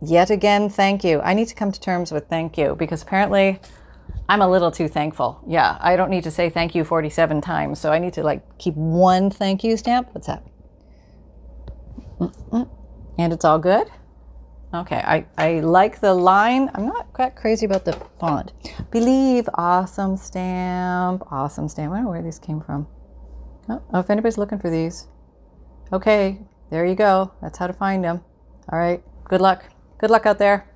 Yet 0.01 0.29
again, 0.29 0.69
thank 0.69 1.03
you. 1.03 1.21
I 1.21 1.33
need 1.33 1.47
to 1.47 1.55
come 1.55 1.71
to 1.71 1.79
terms 1.79 2.11
with 2.11 2.27
thank 2.29 2.57
you 2.57 2.75
because 2.75 3.01
apparently 3.01 3.59
I'm 4.29 4.41
a 4.41 4.49
little 4.49 4.71
too 4.71 4.87
thankful. 4.87 5.41
Yeah, 5.47 5.77
I 5.79 5.95
don't 5.95 6.09
need 6.09 6.23
to 6.23 6.31
say 6.31 6.49
thank 6.49 6.75
you 6.75 6.83
47 6.83 7.41
times, 7.41 7.79
so 7.79 7.91
I 7.91 7.99
need 7.99 8.13
to 8.13 8.23
like 8.23 8.57
keep 8.57 8.75
one 8.75 9.29
thank 9.29 9.63
you 9.63 9.77
stamp. 9.77 10.09
What's 10.13 10.27
that? 10.27 10.43
And 13.17 13.33
it's 13.33 13.45
all 13.45 13.59
good? 13.59 13.87
Okay, 14.73 14.97
I, 14.97 15.25
I 15.37 15.59
like 15.61 16.01
the 16.01 16.13
line. 16.13 16.69
I'm 16.75 16.85
not 16.85 17.13
quite 17.13 17.35
crazy 17.35 17.65
about 17.65 17.85
the 17.85 17.93
font. 18.19 18.51
Believe, 18.91 19.47
awesome 19.53 20.17
stamp, 20.17 21.23
awesome 21.31 21.69
stamp. 21.69 21.93
I 21.93 21.95
don't 21.97 22.05
know 22.05 22.11
where 22.11 22.21
these 22.21 22.37
came 22.37 22.59
from. 22.59 22.85
Oh, 23.69 23.81
oh, 23.93 23.99
if 23.99 24.09
anybody's 24.09 24.37
looking 24.37 24.59
for 24.59 24.69
these. 24.69 25.07
Okay, 25.93 26.39
there 26.69 26.85
you 26.85 26.95
go. 26.95 27.31
That's 27.41 27.57
how 27.57 27.67
to 27.67 27.73
find 27.73 28.03
them. 28.03 28.21
All 28.69 28.77
right, 28.77 29.01
good 29.23 29.39
luck. 29.39 29.63
Good 29.99 30.09
luck 30.09 30.25
out 30.25 30.37
there. 30.37 30.67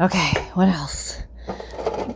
Okay, 0.00 0.30
what 0.54 0.68
else? 0.68 1.22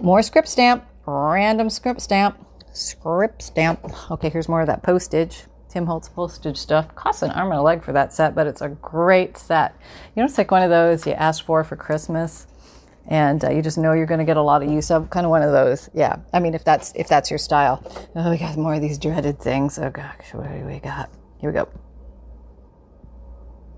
More 0.02 0.20
script 0.20 0.48
stamp, 0.48 0.84
random 1.06 1.70
script 1.70 2.00
stamp, 2.00 2.44
script 2.72 3.40
stamp. 3.40 4.10
Okay, 4.10 4.30
here's 4.30 4.48
more 4.48 4.60
of 4.60 4.66
that 4.66 4.82
postage. 4.82 5.44
Tim 5.68 5.86
Holtz 5.86 6.08
postage 6.08 6.56
stuff. 6.56 6.92
Costs 6.96 7.22
an 7.22 7.30
arm 7.30 7.52
and 7.52 7.60
a 7.60 7.62
leg 7.62 7.84
for 7.84 7.92
that 7.92 8.12
set, 8.12 8.34
but 8.34 8.48
it's 8.48 8.60
a 8.60 8.70
great 8.70 9.38
set. 9.38 9.76
You 10.16 10.20
know, 10.20 10.24
it's 10.24 10.36
like 10.36 10.50
one 10.50 10.64
of 10.64 10.70
those 10.70 11.06
you 11.06 11.12
ask 11.12 11.44
for 11.44 11.62
for 11.62 11.76
Christmas, 11.76 12.48
and 13.06 13.44
uh, 13.44 13.50
you 13.50 13.62
just 13.62 13.78
know 13.78 13.92
you're 13.92 14.06
going 14.06 14.18
to 14.18 14.24
get 14.24 14.36
a 14.36 14.42
lot 14.42 14.64
of 14.64 14.72
use 14.72 14.90
of. 14.90 15.08
Kind 15.08 15.24
of 15.24 15.30
one 15.30 15.42
of 15.42 15.52
those. 15.52 15.88
Yeah. 15.94 16.16
I 16.32 16.40
mean, 16.40 16.54
if 16.54 16.64
that's 16.64 16.92
if 16.96 17.06
that's 17.06 17.30
your 17.30 17.38
style. 17.38 17.80
Oh, 18.16 18.28
we 18.28 18.38
got 18.38 18.56
more 18.56 18.74
of 18.74 18.80
these 18.80 18.98
dreaded 18.98 19.38
things. 19.38 19.78
Oh 19.78 19.90
gosh, 19.90 20.34
what 20.34 20.50
do 20.50 20.66
we 20.66 20.80
got? 20.80 21.10
Here 21.38 21.48
we 21.48 21.54
go. 21.54 21.68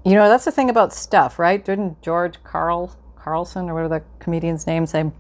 You 0.07 0.15
know, 0.15 0.31
that's 0.31 0.47
the 0.47 0.53
thing 0.53 0.71
about 0.71 0.95
stuff, 0.95 1.39
right? 1.39 1.63
Didn't 1.63 2.01
George 2.01 2.43
Carl 2.45 2.97
Carlson 3.15 3.69
or 3.69 3.75
whatever 3.75 4.01
the 4.01 4.05
comedian's 4.25 4.67
name 4.67 4.87
say? 4.87 5.13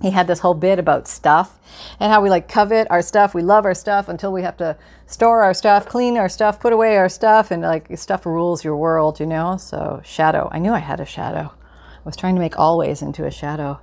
He 0.00 0.10
had 0.10 0.26
this 0.26 0.38
whole 0.40 0.54
bit 0.54 0.78
about 0.78 1.06
stuff 1.06 1.58
and 1.98 2.10
how 2.10 2.22
we 2.22 2.30
like 2.30 2.48
covet 2.48 2.86
our 2.90 3.02
stuff. 3.02 3.34
We 3.34 3.42
love 3.42 3.64
our 3.66 3.74
stuff 3.74 4.08
until 4.08 4.32
we 4.32 4.42
have 4.42 4.56
to 4.56 4.76
store 5.06 5.42
our 5.42 5.52
stuff 5.52 5.86
clean 5.86 6.16
our 6.16 6.28
stuff 6.28 6.60
put 6.60 6.72
away 6.72 6.96
our 6.96 7.08
stuff 7.08 7.50
and 7.50 7.62
like 7.62 7.86
stuff 7.98 8.24
rules 8.24 8.64
your 8.64 8.76
world 8.76 9.20
you 9.20 9.26
know? 9.26 9.56
So 9.56 10.00
shadow. 10.04 10.48
I 10.52 10.58
knew 10.58 10.72
i 10.72 10.78
had 10.78 11.00
a 11.00 11.04
shadow. 11.04 11.52
I 11.52 12.02
was 12.04 12.16
trying 12.16 12.34
to 12.34 12.40
make 12.40 12.58
always 12.58 13.02
into 13.02 13.26
a 13.26 13.30
shadow. 13.30 13.80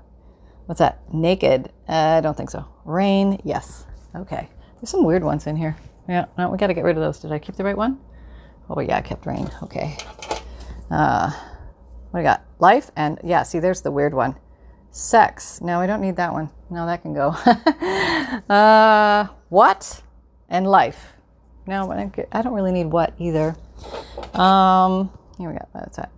What's 0.65 0.79
that? 0.79 1.01
Naked? 1.13 1.71
Uh, 1.87 2.17
i 2.17 2.21
don't 2.21 2.35
think 2.35 2.49
so. 2.49 2.65
Rain? 2.83 3.39
Yes. 3.43 3.85
Okay. 4.15 4.49
There's 4.75 4.89
some 4.89 5.05
weird 5.05 5.23
ones 5.23 5.45
in 5.45 5.55
here. 5.55 5.77
Yeah 6.09 6.25
no 6.37 6.49
we 6.49 6.57
got 6.57 6.67
to 6.67 6.73
get 6.73 6.83
rid 6.83 6.97
of 6.97 7.03
those. 7.03 7.19
Did 7.19 7.31
i 7.31 7.39
keep 7.39 7.55
the 7.55 7.63
right 7.63 7.77
one? 7.77 7.99
Oh 8.69 8.79
yeah 8.79 8.97
i 8.97 9.01
kept 9.01 9.27
rain. 9.27 9.51
Okay. 9.61 9.97
Uh 10.89 11.29
what 12.09 12.19
do 12.19 12.23
we 12.23 12.23
got? 12.23 12.43
Life 12.57 12.89
and 12.95 13.19
yeah 13.23 13.43
see 13.43 13.59
there's 13.59 13.81
the 13.81 13.91
weird 13.91 14.15
one 14.15 14.35
Sex. 14.97 15.61
No, 15.61 15.79
I 15.79 15.85
don't 15.85 16.01
need 16.01 16.15
that 16.15 16.33
one. 16.33 16.49
No, 16.71 16.87
that 16.87 17.03
can 17.03 17.13
go. 17.13 17.27
uh, 18.49 19.27
what? 19.49 20.01
And 20.49 20.65
life. 20.65 21.13
No, 21.67 21.91
I 21.91 22.41
don't 22.41 22.53
really 22.53 22.71
need 22.71 22.87
what 22.87 23.13
either. 23.19 23.55
Um, 24.33 25.11
here 25.37 25.51
we 25.51 25.55
go. 25.55 25.67
That's 25.75 25.97
that. 25.97 26.11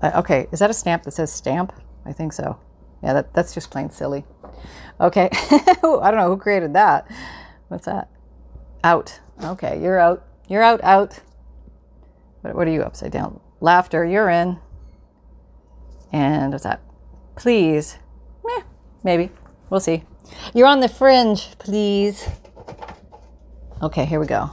Uh, 0.00 0.20
okay, 0.20 0.46
is 0.52 0.60
that 0.60 0.70
a 0.70 0.72
stamp 0.72 1.02
that 1.02 1.10
says 1.10 1.32
stamp? 1.32 1.72
I 2.04 2.12
think 2.12 2.32
so. 2.32 2.60
Yeah, 3.02 3.12
that, 3.12 3.34
that's 3.34 3.52
just 3.52 3.72
plain 3.72 3.90
silly. 3.90 4.24
Okay, 5.00 5.28
I 5.32 5.74
don't 5.82 6.16
know 6.16 6.28
who 6.28 6.36
created 6.36 6.74
that. 6.74 7.10
What's 7.66 7.86
that? 7.86 8.08
Out. 8.84 9.18
Okay, 9.42 9.82
you're 9.82 9.98
out. 9.98 10.24
You're 10.48 10.62
out, 10.62 10.80
out. 10.84 11.18
What, 12.42 12.54
what 12.54 12.68
are 12.68 12.72
you 12.72 12.82
upside 12.82 13.10
down? 13.10 13.40
Laughter, 13.60 14.04
you're 14.04 14.30
in. 14.30 14.60
And 16.12 16.52
what's 16.52 16.62
that? 16.62 16.82
Please. 17.36 17.98
Meh, 18.44 18.62
maybe. 19.04 19.30
We'll 19.70 19.80
see. 19.80 20.04
You're 20.54 20.66
on 20.66 20.80
the 20.80 20.88
fringe, 20.88 21.56
please. 21.58 22.28
Okay, 23.82 24.04
here 24.04 24.18
we 24.18 24.26
go. 24.26 24.50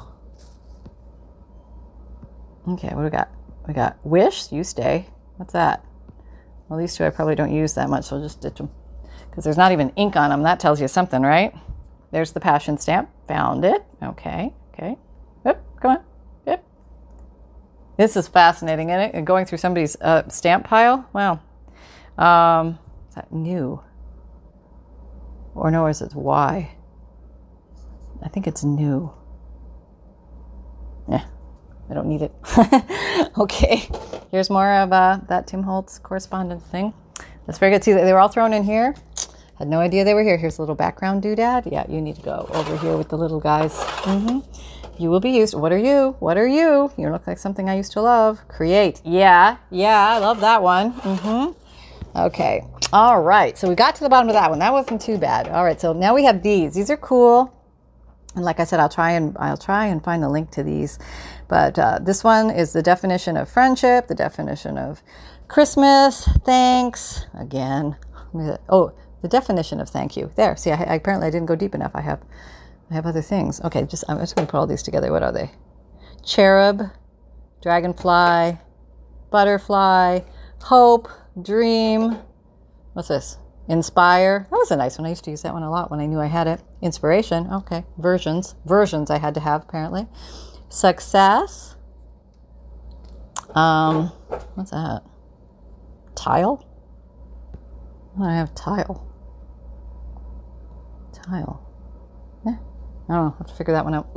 Okay, 2.68 2.90
what 2.90 2.98
do 2.98 3.04
we 3.04 3.10
got? 3.10 3.30
We 3.68 3.74
got 3.74 3.98
wish, 4.06 4.52
you 4.52 4.64
stay. 4.64 5.08
What's 5.38 5.54
that? 5.54 5.84
Well, 6.68 6.80
these 6.80 6.96
two 6.96 7.06
I 7.06 7.10
probably 7.10 7.36
don't 7.36 7.54
use 7.54 7.74
that 7.74 7.90
much, 7.90 8.06
so 8.06 8.18
I'll 8.18 8.22
just 8.22 8.42
ditch 8.42 8.58
them. 8.58 8.70
Because 9.30 9.44
there's 9.44 9.58
not 9.58 9.72
even 9.72 9.92
ink 9.96 10.16
on 10.16 10.30
them. 10.30 10.44
That 10.44 10.60
tells 10.60 10.80
you 10.80 10.88
something, 10.88 11.22
right? 11.22 11.56
There's 12.12 12.34
the 12.34 12.40
passion 12.40 12.78
stamp. 12.78 13.10
Found 13.28 13.66
it. 13.66 13.84
Okay, 14.02 14.54
okay. 14.74 14.98
Yep, 15.46 15.64
come 15.82 15.92
on. 15.92 16.04
Yep. 16.46 16.64
This 17.98 18.16
is 18.16 18.28
fascinating, 18.28 18.90
isn't 18.90 19.16
it? 19.16 19.26
Going 19.26 19.46
through 19.46 19.58
somebody's 19.58 19.96
uh, 20.02 20.28
stamp 20.30 20.66
pile. 20.66 21.10
Wow. 21.14 21.40
Um, 22.18 22.80
is 23.10 23.16
that 23.16 23.32
new? 23.32 23.82
Or 25.56 25.72
no, 25.72 25.88
is 25.88 26.02
it 26.02 26.14
Y? 26.16 26.76
I 28.24 28.30
think 28.30 28.48
it's 28.48 28.64
new. 28.64 29.14
Yeah, 31.10 31.26
I 31.90 31.94
don't 31.94 32.08
need 32.08 32.22
it. 32.22 32.32
okay, 33.38 33.88
here's 34.32 34.50
more 34.50 34.72
of 34.74 34.94
uh, 34.94 35.20
that 35.28 35.48
Tim 35.48 35.64
Holtz 35.64 36.00
correspondence 36.00 36.64
thing. 36.64 36.94
That's 37.46 37.60
very 37.60 37.72
good. 37.72 37.84
See, 37.84 37.94
they 37.94 38.14
were 38.14 38.20
all 38.20 38.30
thrown 38.30 38.54
in 38.54 38.64
here. 38.64 38.96
Had 39.60 39.68
no 39.68 39.80
idea 39.80 40.04
they 40.04 40.14
were 40.14 40.24
here. 40.24 40.38
Here's 40.38 40.58
a 40.58 40.62
little 40.62 40.76
background 40.76 41.24
doodad. 41.24 41.72
Yeah, 41.72 41.86
you 41.90 42.02
need 42.02 42.16
to 42.16 42.22
go 42.22 42.50
over 42.54 42.78
here 42.78 42.98
with 42.98 43.10
the 43.10 43.18
little 43.18 43.40
guys. 43.40 43.74
Mm-hmm. 44.04 44.40
You 45.02 45.10
will 45.10 45.20
be 45.20 45.32
used. 45.32 45.54
What 45.54 45.72
are 45.72 45.78
you? 45.78 46.16
What 46.20 46.38
are 46.38 46.48
you? 46.48 46.92
You 46.98 47.10
look 47.10 47.28
like 47.28 47.38
something 47.38 47.70
I 47.70 47.76
used 47.76 47.92
to 47.94 48.02
love. 48.02 48.48
Create. 48.48 49.02
Yeah, 49.04 49.58
yeah, 49.70 50.10
I 50.10 50.20
love 50.20 50.40
that 50.40 50.64
one. 50.64 50.94
Mm-hmm. 50.94 51.63
Okay. 52.16 52.64
All 52.92 53.22
right. 53.22 53.58
So 53.58 53.68
we 53.68 53.76
got 53.76 53.96
to 53.96 54.04
the 54.04 54.10
bottom 54.10 54.30
of 54.30 54.34
that 54.34 54.50
one. 54.50 54.60
That 54.60 54.72
wasn't 54.72 55.02
too 55.02 55.18
bad. 55.18 55.48
All 55.50 55.64
right. 55.64 55.80
So 55.80 55.94
now 55.94 56.14
we 56.14 56.24
have 56.26 56.44
these. 56.44 56.76
These 56.76 56.90
are 56.90 56.98
cool. 56.98 57.52
And 58.36 58.46
like 58.46 58.60
I 58.60 58.64
said, 58.64 58.80
I'll 58.80 58.90
try 58.90 59.12
and 59.12 59.36
I'll 59.40 59.58
try 59.58 59.88
and 59.88 60.04
find 60.04 60.22
the 60.22 60.30
link 60.30 60.52
to 60.52 60.64
these. 60.64 61.00
But 61.48 61.78
uh, 61.78 62.00
this 62.02 62.24
one 62.24 62.50
is 62.50 62.74
the 62.74 62.82
definition 62.82 63.38
of 63.38 63.50
friendship, 63.50 64.08
the 64.08 64.16
definition 64.16 64.78
of 64.78 65.04
Christmas, 65.48 66.28
thanks. 66.46 67.26
Again, 67.36 67.96
oh, 68.70 68.92
the 69.22 69.28
definition 69.28 69.80
of 69.80 69.90
thank 69.90 70.18
you. 70.18 70.32
There. 70.36 70.56
See, 70.56 70.72
I, 70.72 70.84
I, 70.84 70.96
apparently 70.96 71.28
I 71.28 71.30
didn't 71.30 71.46
go 71.46 71.56
deep 71.56 71.76
enough. 71.76 71.92
I 71.94 72.02
have, 72.02 72.24
I 72.90 72.96
have 72.96 73.06
other 73.06 73.22
things. 73.22 73.62
Okay, 73.62 73.86
just 73.86 74.04
I'm 74.10 74.18
just 74.18 74.36
going 74.36 74.48
to 74.48 74.52
put 74.52 74.58
all 74.58 74.68
these 74.68 74.82
together. 74.82 75.12
What 75.12 75.22
are 75.22 75.32
they? 75.32 75.52
Cherub, 76.26 76.90
dragonfly, 77.62 78.58
butterfly, 79.30 80.22
hope, 80.64 81.08
dream. 81.42 82.18
What's 82.94 83.08
this? 83.08 83.38
Inspire. 83.68 84.48
That 84.52 84.58
was 84.58 84.72
a 84.72 84.76
nice 84.76 84.98
one. 84.98 85.06
I 85.06 85.10
used 85.10 85.24
to 85.24 85.32
use 85.32 85.42
that 85.44 85.54
one 85.54 85.64
a 85.64 85.72
lot 85.72 85.90
when 85.90 86.00
I 86.00 86.06
knew 86.06 86.20
I 86.20 86.28
had 86.28 86.48
it. 86.48 86.62
Inspiration. 86.82 87.48
Okay. 87.52 87.86
Versions. 87.98 88.56
Versions 88.66 89.10
I 89.10 89.20
had 89.20 89.34
to 89.36 89.40
have 89.40 89.64
apparently. 89.64 90.08
Success. 90.70 91.76
Um, 93.56 94.08
what's 94.56 94.72
that? 94.72 95.04
Tile. 96.16 96.66
I 98.22 98.36
have 98.36 98.54
tile. 98.54 99.08
Tile. 101.14 101.62
Yeah. 102.46 102.58
I 103.10 103.14
don't 103.14 103.26
know. 103.26 103.34
I 103.36 103.38
have 103.38 103.48
to 103.48 103.54
figure 103.54 103.74
that 103.74 103.86
one 103.86 103.94
out. 103.94 104.08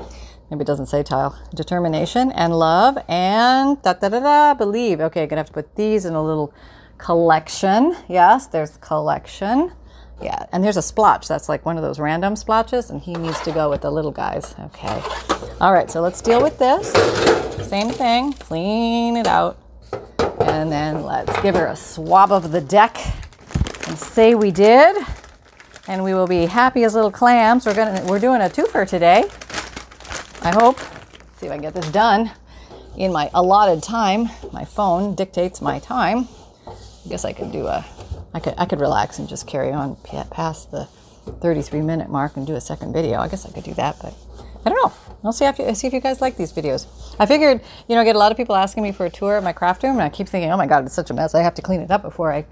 Maybe 0.50 0.62
it 0.62 0.66
doesn't 0.66 0.86
say 0.86 1.02
tile. 1.02 1.38
Determination 1.54 2.30
and 2.32 2.56
love 2.58 2.98
and 3.08 3.80
da 3.82 3.94
da 3.94 4.08
da 4.08 4.20
da. 4.20 4.54
Believe. 4.54 5.00
Okay, 5.00 5.22
I'm 5.22 5.28
gonna 5.28 5.40
have 5.40 5.48
to 5.48 5.52
put 5.52 5.76
these 5.76 6.04
in 6.04 6.14
a 6.14 6.22
little 6.22 6.52
collection. 6.98 7.96
Yes, 8.08 8.46
there's 8.46 8.76
collection. 8.78 9.72
Yeah, 10.20 10.46
and 10.52 10.64
there's 10.64 10.78
a 10.78 10.82
splotch. 10.82 11.28
That's 11.28 11.48
like 11.48 11.66
one 11.66 11.76
of 11.76 11.82
those 11.82 11.98
random 11.98 12.36
splotches, 12.36 12.90
and 12.90 13.00
he 13.00 13.14
needs 13.14 13.38
to 13.40 13.52
go 13.52 13.68
with 13.68 13.82
the 13.82 13.90
little 13.90 14.12
guys. 14.12 14.54
Okay. 14.58 15.02
All 15.60 15.72
right, 15.72 15.90
so 15.90 16.00
let's 16.00 16.22
deal 16.22 16.42
with 16.42 16.58
this. 16.58 16.92
Same 17.68 17.90
thing. 17.90 18.32
Clean 18.34 19.16
it 19.16 19.26
out. 19.26 19.58
And 20.40 20.72
then 20.72 21.02
let's 21.02 21.38
give 21.42 21.54
her 21.54 21.66
a 21.66 21.76
swab 21.76 22.32
of 22.32 22.50
the 22.50 22.60
deck 22.60 22.96
and 23.88 23.98
say 23.98 24.34
we 24.34 24.50
did. 24.50 24.96
And 25.88 26.02
we 26.02 26.14
will 26.14 26.26
be 26.26 26.46
happy 26.46 26.84
as 26.84 26.94
little 26.94 27.10
clams. 27.10 27.66
We're 27.66 27.74
gonna 27.74 28.04
we're 28.06 28.18
doing 28.18 28.40
a 28.40 28.48
twofer 28.48 28.88
today. 28.88 29.24
I 30.42 30.54
hope. 30.54 30.78
Let's 30.78 31.40
see 31.40 31.46
if 31.46 31.52
I 31.52 31.56
can 31.56 31.62
get 31.62 31.74
this 31.74 31.90
done 31.90 32.30
in 32.96 33.12
my 33.12 33.30
allotted 33.34 33.82
time. 33.82 34.28
My 34.52 34.64
phone 34.64 35.14
dictates 35.14 35.60
my 35.60 35.78
time. 35.78 36.28
I 37.06 37.08
guess 37.08 37.24
I 37.24 37.32
could 37.32 37.52
do 37.52 37.68
a, 37.68 37.84
I 38.34 38.40
could 38.40 38.54
I 38.58 38.66
could 38.66 38.80
relax 38.80 39.20
and 39.20 39.28
just 39.28 39.46
carry 39.46 39.70
on 39.70 39.96
past 40.30 40.72
the 40.72 40.88
33 41.40 41.80
minute 41.82 42.10
mark 42.10 42.36
and 42.36 42.44
do 42.44 42.56
a 42.56 42.60
second 42.60 42.92
video. 42.92 43.20
I 43.20 43.28
guess 43.28 43.46
I 43.46 43.52
could 43.52 43.62
do 43.62 43.74
that, 43.74 43.96
but 44.02 44.12
I 44.64 44.70
don't 44.70 44.84
know. 44.84 44.92
I'll 45.22 45.32
see 45.32 45.44
if 45.44 45.58
you, 45.58 45.72
see 45.74 45.86
if 45.86 45.92
you 45.92 46.00
guys 46.00 46.20
like 46.20 46.36
these 46.36 46.52
videos. 46.52 46.86
I 47.18 47.26
figured, 47.26 47.60
you 47.88 47.94
know, 47.94 48.00
I 48.00 48.04
get 48.04 48.16
a 48.16 48.18
lot 48.18 48.32
of 48.32 48.36
people 48.36 48.56
asking 48.56 48.82
me 48.82 48.90
for 48.90 49.06
a 49.06 49.10
tour 49.10 49.36
of 49.36 49.44
my 49.44 49.52
craft 49.52 49.84
room, 49.84 49.92
and 49.92 50.02
I 50.02 50.08
keep 50.08 50.28
thinking, 50.28 50.50
oh 50.50 50.56
my 50.56 50.66
god, 50.66 50.84
it's 50.84 50.94
such 50.94 51.10
a 51.10 51.14
mess. 51.14 51.34
I 51.34 51.42
have 51.42 51.54
to 51.54 51.62
clean 51.62 51.80
it 51.80 51.90
up 51.90 52.02
before 52.02 52.32
I 52.32 52.44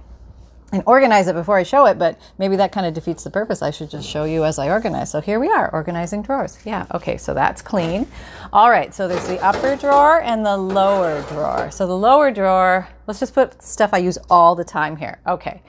and 0.72 0.82
organize 0.86 1.28
it 1.28 1.34
before 1.34 1.56
I 1.56 1.62
show 1.62 1.86
it, 1.86 1.98
but 1.98 2.18
maybe 2.38 2.56
that 2.56 2.72
kind 2.72 2.86
of 2.86 2.94
defeats 2.94 3.22
the 3.22 3.30
purpose. 3.30 3.62
I 3.62 3.70
should 3.70 3.90
just 3.90 4.08
show 4.08 4.24
you 4.24 4.44
as 4.44 4.58
I 4.58 4.70
organize. 4.70 5.10
So 5.10 5.20
here 5.20 5.38
we 5.38 5.48
are, 5.48 5.70
organizing 5.72 6.22
drawers. 6.22 6.58
Yeah, 6.64 6.86
okay, 6.92 7.16
so 7.16 7.32
that's 7.32 7.62
clean. 7.62 8.06
All 8.52 8.70
right, 8.70 8.92
so 8.94 9.06
there's 9.06 9.26
the 9.28 9.38
upper 9.40 9.76
drawer 9.76 10.20
and 10.22 10.44
the 10.44 10.56
lower 10.56 11.22
drawer. 11.28 11.70
So 11.70 11.86
the 11.86 11.96
lower 11.96 12.32
drawer, 12.32 12.88
let's 13.06 13.20
just 13.20 13.34
put 13.34 13.62
stuff 13.62 13.90
I 13.92 13.98
use 13.98 14.18
all 14.30 14.54
the 14.54 14.64
time 14.64 14.96
here. 14.96 15.20
Okay, 15.26 15.62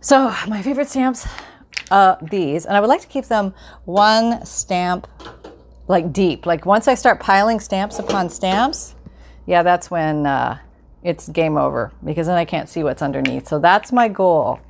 so 0.00 0.34
my 0.46 0.62
favorite 0.62 0.88
stamps, 0.88 1.26
uh, 1.90 2.16
these, 2.22 2.64
and 2.64 2.76
I 2.76 2.80
would 2.80 2.88
like 2.88 3.02
to 3.02 3.08
keep 3.08 3.26
them 3.26 3.52
one 3.84 4.44
stamp 4.46 5.06
like 5.86 6.12
deep. 6.12 6.46
Like 6.46 6.64
once 6.64 6.88
I 6.88 6.94
start 6.94 7.20
piling 7.20 7.60
stamps 7.60 7.98
upon 7.98 8.30
stamps, 8.30 8.94
yeah, 9.46 9.62
that's 9.62 9.90
when 9.90 10.26
uh, 10.26 10.58
it's 11.08 11.26
game 11.30 11.56
over 11.56 11.90
because 12.04 12.26
then 12.26 12.36
I 12.36 12.44
can't 12.44 12.68
see 12.68 12.84
what's 12.84 13.00
underneath. 13.00 13.48
So 13.48 13.58
that's 13.58 13.92
my 13.92 14.08
goal. 14.08 14.60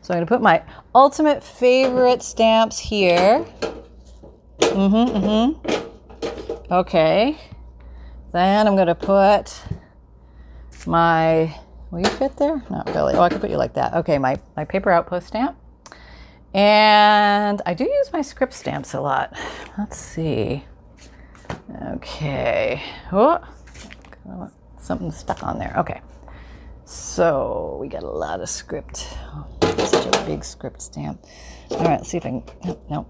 So 0.00 0.14
I'm 0.14 0.18
going 0.18 0.26
to 0.26 0.34
put 0.34 0.40
my 0.40 0.62
ultimate 0.94 1.44
favorite 1.44 2.22
stamps 2.22 2.78
here. 2.78 3.44
Mm-hmm, 4.60 5.26
mm-hmm. 5.26 6.72
Okay. 6.72 7.38
Then 8.32 8.66
I'm 8.66 8.76
going 8.76 8.86
to 8.86 8.94
put 8.94 9.62
my, 10.86 11.54
will 11.90 12.00
you 12.00 12.06
fit 12.06 12.34
there? 12.38 12.64
Not 12.70 12.86
really. 12.94 13.12
Oh, 13.14 13.20
I 13.20 13.28
can 13.28 13.40
put 13.40 13.50
you 13.50 13.58
like 13.58 13.74
that. 13.74 13.92
Okay, 13.92 14.16
my, 14.16 14.40
my 14.56 14.64
paper 14.64 14.90
outpost 14.90 15.26
stamp. 15.26 15.58
And 16.54 17.60
I 17.66 17.74
do 17.74 17.84
use 17.84 18.10
my 18.10 18.22
script 18.22 18.54
stamps 18.54 18.94
a 18.94 19.02
lot. 19.02 19.36
Let's 19.76 19.98
see. 19.98 20.64
Okay. 21.92 22.82
Oh, 23.12 23.44
something 24.84 25.10
stuck 25.10 25.42
on 25.42 25.58
there. 25.58 25.74
Okay. 25.78 26.00
So 26.84 27.78
we 27.80 27.88
got 27.88 28.02
a 28.02 28.10
lot 28.10 28.40
of 28.40 28.48
script. 28.48 29.08
Oh, 29.32 29.46
such 29.78 30.06
a 30.14 30.26
big 30.26 30.44
script 30.44 30.82
stamp. 30.82 31.24
All 31.70 31.78
right, 31.78 31.98
let's 31.98 32.08
see 32.08 32.18
if 32.18 32.26
I 32.26 32.30
can. 32.30 32.76
Nope. 32.90 33.08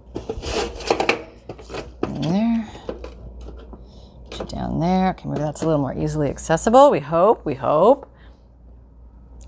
In 2.04 2.22
there. 2.22 2.68
Down 4.48 4.80
there. 4.80 5.10
Okay, 5.10 5.28
maybe 5.28 5.40
that's 5.40 5.62
a 5.62 5.66
little 5.66 5.80
more 5.80 5.96
easily 5.96 6.28
accessible. 6.28 6.90
We 6.90 7.00
hope. 7.00 7.44
We 7.44 7.54
hope. 7.54 8.10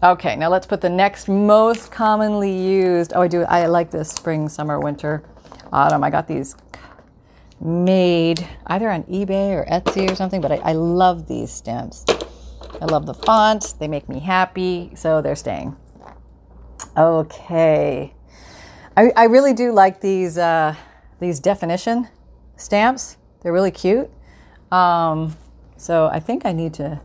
Okay, 0.02 0.36
now 0.36 0.48
let's 0.48 0.66
put 0.66 0.80
the 0.80 0.90
next 0.90 1.28
most 1.28 1.90
commonly 1.90 2.52
used. 2.52 3.12
Oh, 3.14 3.22
I 3.22 3.28
do. 3.28 3.42
I 3.44 3.66
like 3.66 3.90
this 3.90 4.10
spring, 4.10 4.48
summer, 4.48 4.78
winter, 4.78 5.24
autumn. 5.72 6.04
I 6.04 6.10
got 6.10 6.26
these 6.26 6.56
made 7.60 8.46
either 8.66 8.90
on 8.90 9.04
eBay 9.04 9.52
or 9.52 9.64
Etsy 9.70 10.10
or 10.10 10.14
something, 10.14 10.40
but 10.40 10.52
I, 10.52 10.56
I 10.56 10.72
love 10.72 11.26
these 11.26 11.50
stamps. 11.50 12.04
I 12.80 12.84
love 12.86 13.06
the 13.06 13.14
font. 13.14 13.74
They 13.78 13.88
make 13.88 14.08
me 14.08 14.20
happy, 14.20 14.92
so 14.94 15.22
they're 15.22 15.36
staying. 15.36 15.76
Okay. 16.96 18.14
I, 18.96 19.12
I 19.16 19.24
really 19.24 19.52
do 19.52 19.72
like 19.72 20.00
these 20.00 20.38
uh, 20.38 20.74
these 21.20 21.40
definition 21.40 22.08
stamps. 22.56 23.16
They're 23.42 23.52
really 23.52 23.70
cute. 23.70 24.10
Um, 24.70 25.36
so 25.76 26.06
I 26.06 26.20
think 26.20 26.44
I 26.44 26.52
need 26.52 26.74
to 26.74 27.00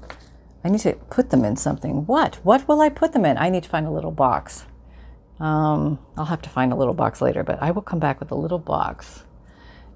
I 0.63 0.69
need 0.69 0.81
to 0.81 0.93
put 1.10 1.29
them 1.29 1.43
in 1.43 1.55
something. 1.55 2.05
What? 2.05 2.36
What 2.43 2.67
will 2.67 2.81
I 2.81 2.89
put 2.89 3.13
them 3.13 3.25
in? 3.25 3.38
I 3.38 3.49
need 3.49 3.63
to 3.63 3.69
find 3.69 3.86
a 3.86 3.91
little 3.91 4.12
box. 4.12 4.65
Um, 5.39 5.99
I'll 6.17 6.25
have 6.25 6.41
to 6.43 6.49
find 6.49 6.71
a 6.71 6.75
little 6.75 6.93
box 6.93 7.21
later, 7.21 7.43
but 7.43 7.62
I 7.62 7.71
will 7.71 7.81
come 7.81 7.99
back 7.99 8.19
with 8.19 8.31
a 8.31 8.36
little 8.36 8.60
box 8.60 9.23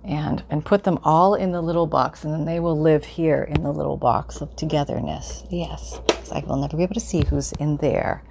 and 0.08 0.44
and 0.50 0.64
put 0.64 0.84
them 0.84 1.00
all 1.04 1.36
in 1.36 1.52
the 1.52 1.62
little 1.62 1.88
box 1.88 2.24
and 2.24 2.34
then 2.34 2.46
they 2.46 2.60
will 2.60 2.80
live 2.80 3.04
here 3.04 3.44
in 3.44 3.64
the 3.64 3.72
little 3.72 3.98
box 3.98 4.42
of 4.42 4.56
togetherness. 4.56 5.44
Yes 5.50 6.00
i 6.32 6.40
will 6.40 6.58
never 6.58 6.78
be 6.78 6.84
able 6.84 6.94
to 6.94 7.00
see 7.00 7.24
who's 7.26 7.52
in 7.54 7.78
there. 7.78 8.24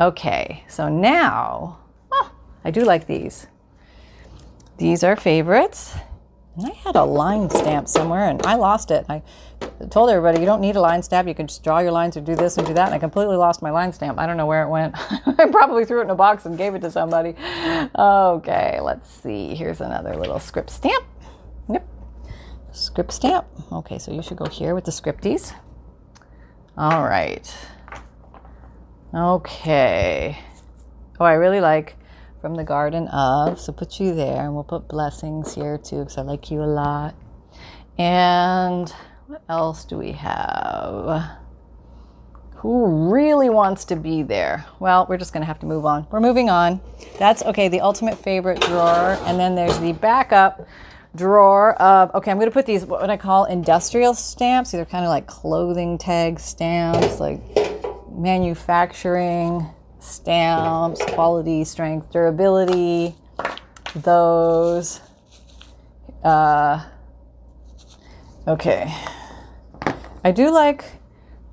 Okay 0.00 0.64
so 0.68 0.88
now 0.88 1.78
oh, 2.10 2.32
i 2.64 2.70
do 2.70 2.84
like 2.84 3.06
these. 3.06 3.46
These 4.78 5.04
are 5.04 5.16
favorites. 5.16 5.94
And 6.56 6.66
i 6.66 6.70
had 6.70 6.96
a 6.96 7.04
line 7.04 7.48
stamp 7.50 7.88
somewhere 7.88 8.28
and 8.28 8.44
i 8.44 8.54
lost 8.56 8.90
it. 8.90 9.06
I 9.08 9.22
told 9.90 10.10
everybody 10.10 10.40
you 10.40 10.46
don't 10.46 10.60
need 10.60 10.76
a 10.76 10.80
line 10.80 11.02
stamp. 11.02 11.28
You 11.28 11.34
can 11.34 11.46
just 11.46 11.62
draw 11.62 11.78
your 11.78 11.92
lines 11.92 12.16
or 12.16 12.20
do 12.20 12.34
this 12.34 12.58
and 12.58 12.66
do 12.66 12.74
that. 12.74 12.86
And 12.86 12.94
i 12.94 12.98
completely 12.98 13.36
lost 13.36 13.62
my 13.62 13.70
line 13.70 13.92
stamp. 13.92 14.18
I 14.18 14.26
don't 14.26 14.36
know 14.36 14.46
where 14.46 14.64
it 14.64 14.68
went. 14.68 14.94
I 14.98 15.48
probably 15.50 15.84
threw 15.84 16.00
it 16.00 16.04
in 16.04 16.10
a 16.10 16.14
box 16.14 16.46
and 16.46 16.58
gave 16.58 16.74
it 16.74 16.80
to 16.80 16.90
somebody. 16.90 17.36
Okay 17.96 18.80
let's 18.80 19.08
see. 19.08 19.54
Here's 19.54 19.80
another 19.80 20.16
little 20.16 20.40
script 20.40 20.70
stamp 20.70 21.04
Yep. 21.68 21.86
Script 22.72 23.12
stamp. 23.12 23.46
Okay, 23.70 23.98
so 23.98 24.12
you 24.12 24.22
should 24.22 24.36
go 24.36 24.46
here 24.46 24.74
with 24.74 24.84
the 24.84 24.90
scripties. 24.90 25.54
All 26.76 27.02
right. 27.02 27.54
Okay. 29.14 30.38
Oh, 31.20 31.24
I 31.24 31.34
really 31.34 31.60
like 31.60 31.96
from 32.40 32.54
the 32.54 32.64
Garden 32.64 33.08
of. 33.08 33.60
So 33.60 33.72
put 33.72 34.00
you 34.00 34.14
there, 34.14 34.42
and 34.42 34.54
we'll 34.54 34.64
put 34.64 34.88
blessings 34.88 35.54
here 35.54 35.78
too, 35.78 35.98
because 35.98 36.16
I 36.16 36.22
like 36.22 36.50
you 36.50 36.62
a 36.62 36.64
lot. 36.64 37.14
And 37.98 38.90
what 39.26 39.42
else 39.48 39.84
do 39.84 39.98
we 39.98 40.12
have? 40.12 41.38
Who 42.56 43.12
really 43.12 43.50
wants 43.50 43.84
to 43.86 43.96
be 43.96 44.22
there? 44.22 44.64
Well, 44.78 45.06
we're 45.08 45.18
just 45.18 45.32
going 45.32 45.42
to 45.42 45.46
have 45.46 45.58
to 45.60 45.66
move 45.66 45.84
on. 45.84 46.06
We're 46.10 46.20
moving 46.20 46.48
on. 46.48 46.80
That's 47.18 47.42
okay, 47.42 47.68
the 47.68 47.80
ultimate 47.80 48.16
favorite 48.16 48.60
drawer. 48.60 49.18
And 49.26 49.38
then 49.38 49.54
there's 49.54 49.78
the 49.80 49.92
backup 49.92 50.66
drawer 51.14 51.74
of, 51.74 52.14
okay, 52.14 52.30
I'm 52.30 52.38
going 52.38 52.48
to 52.48 52.52
put 52.52 52.66
these, 52.66 52.84
what 52.84 53.10
I 53.10 53.16
call 53.16 53.44
industrial 53.44 54.14
stamps. 54.14 54.72
These 54.72 54.80
are 54.80 54.84
kind 54.84 55.04
of 55.04 55.10
like 55.10 55.26
clothing 55.26 55.98
tag 55.98 56.40
stamps, 56.40 57.20
like 57.20 57.40
manufacturing 58.10 59.66
stamps, 60.00 61.02
quality, 61.08 61.64
strength, 61.64 62.10
durability, 62.10 63.14
those. 63.94 65.00
Uh, 66.24 66.84
okay. 68.46 68.94
I 70.24 70.30
do 70.30 70.50
like 70.50 70.84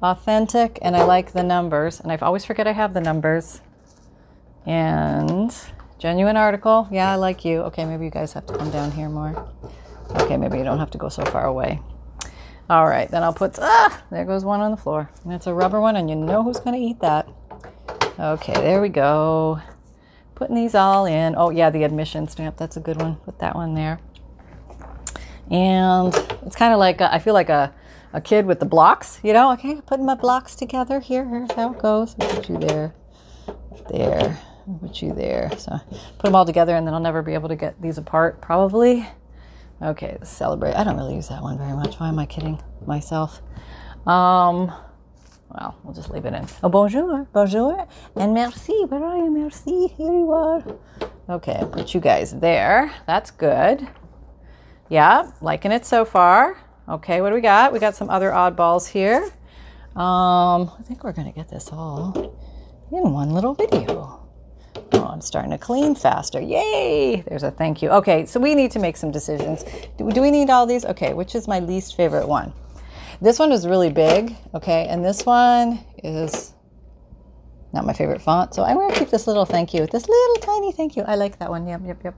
authentic 0.02 0.80
and 0.82 0.96
I 0.96 1.04
like 1.04 1.34
the 1.34 1.44
numbers, 1.44 2.00
and 2.00 2.12
I 2.12 2.18
always 2.18 2.46
forget 2.46 2.68
I 2.68 2.72
have 2.72 2.94
the 2.94 3.02
numbers. 3.02 3.62
And 4.66 5.54
Genuine 6.00 6.38
article. 6.38 6.88
Yeah, 6.90 7.12
I 7.12 7.16
like 7.16 7.44
you. 7.44 7.60
Okay, 7.64 7.84
maybe 7.84 8.06
you 8.06 8.12
guys 8.12 8.32
have 8.32 8.46
to 8.46 8.58
come 8.58 8.72
down 8.72 8.92
here 8.92 9.10
more. 9.10 9.52
Okay, 10.22 10.38
maybe 10.38 10.58
you 10.58 10.64
don't 10.64 10.80
have 10.80 10.90
to 10.92 10.98
go 10.98 11.10
so 11.10 11.26
far 11.26 11.46
away. 11.46 11.82
All 12.70 12.86
right, 12.86 13.12
then 13.12 13.22
I'll 13.22 13.34
put, 13.34 13.60
ah, 13.60 14.02
there 14.10 14.24
goes 14.24 14.46
one 14.46 14.62
on 14.62 14.72
the 14.72 14.78
floor. 14.78 15.10
And 15.26 15.34
it's 15.34 15.46
a 15.46 15.54
rubber 15.54 15.82
one, 15.82 15.98
and 15.98 16.10
you 16.10 16.16
know 16.16 16.42
who's 16.42 16.60
going 16.62 16.80
to 16.80 16.82
eat 16.82 17.02
that. 17.02 17.28
Okay, 18.18 18.54
there 18.54 18.82
we 18.82 18.88
go. 18.88 19.60
Putting 20.36 20.56
these 20.56 20.74
all 20.74 21.06
in. 21.06 21.36
Oh, 21.36 21.50
yeah, 21.50 21.70
the 21.70 21.84
admission 21.84 22.30
stamp. 22.30 22.56
That's 22.56 22.78
a 22.78 22.80
good 22.80 23.02
one. 23.02 23.18
Put 23.18 23.40
that 23.40 23.56
one 23.56 23.74
there. 23.74 24.00
And 25.52 26.16
it's 26.46 26.56
kind 26.56 26.72
of 26.72 26.80
like, 26.80 27.02
a, 27.02 27.14
I 27.14 27.20
feel 27.20 27.34
like 27.34 27.50
a, 27.50 27.74
a 28.14 28.22
kid 28.22 28.46
with 28.46 28.62
the 28.62 28.66
blocks, 28.66 29.20
you 29.22 29.34
know? 29.34 29.52
Okay, 29.52 29.82
putting 29.86 30.06
my 30.06 30.16
blocks 30.16 30.56
together. 30.56 31.02
Here, 31.02 31.28
here's 31.28 31.52
how 31.52 31.74
it 31.74 31.80
goes. 31.80 32.16
Put 32.16 32.48
you 32.48 32.58
there, 32.58 32.94
there 33.90 34.40
put 34.78 35.02
you 35.02 35.14
there. 35.14 35.50
So 35.58 35.80
put 35.90 36.24
them 36.24 36.36
all 36.36 36.46
together 36.46 36.76
and 36.76 36.86
then 36.86 36.94
I'll 36.94 37.00
never 37.00 37.22
be 37.22 37.34
able 37.34 37.50
to 37.50 37.56
get 37.56 37.82
these 37.82 37.98
apart 37.98 38.42
probably. 38.42 39.08
Okay, 39.82 40.18
celebrate. 40.24 40.74
I 40.74 40.84
don't 40.84 40.98
really 40.98 41.16
use 41.16 41.30
that 41.30 41.42
one 41.42 41.58
very 41.58 41.74
much. 41.74 42.00
Why 42.00 42.10
am 42.10 42.20
I 42.20 42.26
kidding 42.26 42.62
myself? 42.86 43.42
Um, 44.06 44.72
well, 45.50 45.78
we'll 45.84 45.94
just 45.94 46.10
leave 46.10 46.26
it 46.26 46.34
in. 46.34 46.46
Oh, 46.62 46.70
bonjour, 46.70 47.28
bonjour, 47.34 47.88
and 48.16 48.34
merci. 48.34 48.74
Where 48.88 49.04
are 49.04 49.18
you? 49.18 49.32
Merci. 49.32 49.88
Here 49.88 50.12
you 50.12 50.32
are. 50.32 50.64
Okay, 51.30 51.64
put 51.72 51.94
you 51.94 52.02
guys 52.02 52.40
there. 52.40 52.94
That's 53.08 53.32
good. 53.32 53.88
Yeah, 54.90 55.32
liking 55.42 55.72
it 55.72 55.86
so 55.86 56.04
far. 56.04 56.58
Okay, 56.88 57.22
what 57.22 57.30
do 57.30 57.36
we 57.36 57.42
got? 57.42 57.72
We 57.72 57.80
got 57.80 57.96
some 57.96 58.10
other 58.10 58.32
oddballs 58.32 58.90
here. 58.90 59.24
Um, 59.96 60.72
I 60.78 60.84
think 60.84 61.04
we're 61.04 61.14
gonna 61.14 61.32
get 61.32 61.50
this 61.50 61.70
all 61.72 62.36
in 62.92 63.12
one 63.14 63.32
little 63.32 63.54
video. 63.54 64.29
I'm 65.10 65.22
starting 65.22 65.52
to 65.52 65.58
clean 65.58 65.96
faster. 65.96 66.40
Yay! 66.40 67.24
There's 67.28 67.44
a 67.44 67.52
thank 67.52 67.82
you. 67.82 67.90
Okay, 67.90 68.26
so 68.26 68.40
we 68.40 68.56
need 68.56 68.72
to 68.72 68.80
make 68.80 68.98
some 68.98 69.12
decisions. 69.12 69.64
Do, 69.98 70.10
do 70.10 70.22
we 70.22 70.32
need 70.32 70.50
all 70.50 70.66
these? 70.66 70.86
Okay, 70.86 71.14
which 71.14 71.36
is 71.36 71.48
my 71.48 71.60
least 71.60 71.96
favorite 71.96 72.28
one? 72.28 72.54
This 73.22 73.38
one 73.38 73.52
is 73.52 73.68
really 73.68 73.90
big, 73.90 74.36
okay, 74.54 74.88
and 74.88 75.04
this 75.04 75.26
one 75.26 75.84
is 76.04 76.54
not 77.74 77.86
my 77.86 77.94
favorite 77.94 78.22
font. 78.22 78.54
So 78.54 78.64
I'm 78.64 78.76
going 78.78 78.92
to 78.94 79.00
keep 79.00 79.10
this 79.10 79.28
little 79.28 79.46
thank 79.46 79.74
you, 79.74 79.86
this 79.88 80.08
little 80.08 80.36
tiny 80.38 80.72
thank 80.72 80.96
you. 80.96 81.04
I 81.04 81.16
like 81.16 81.40
that 81.40 81.50
one. 81.50 81.68
Yep, 81.68 81.82
yep, 81.86 82.04
yep. 82.04 82.16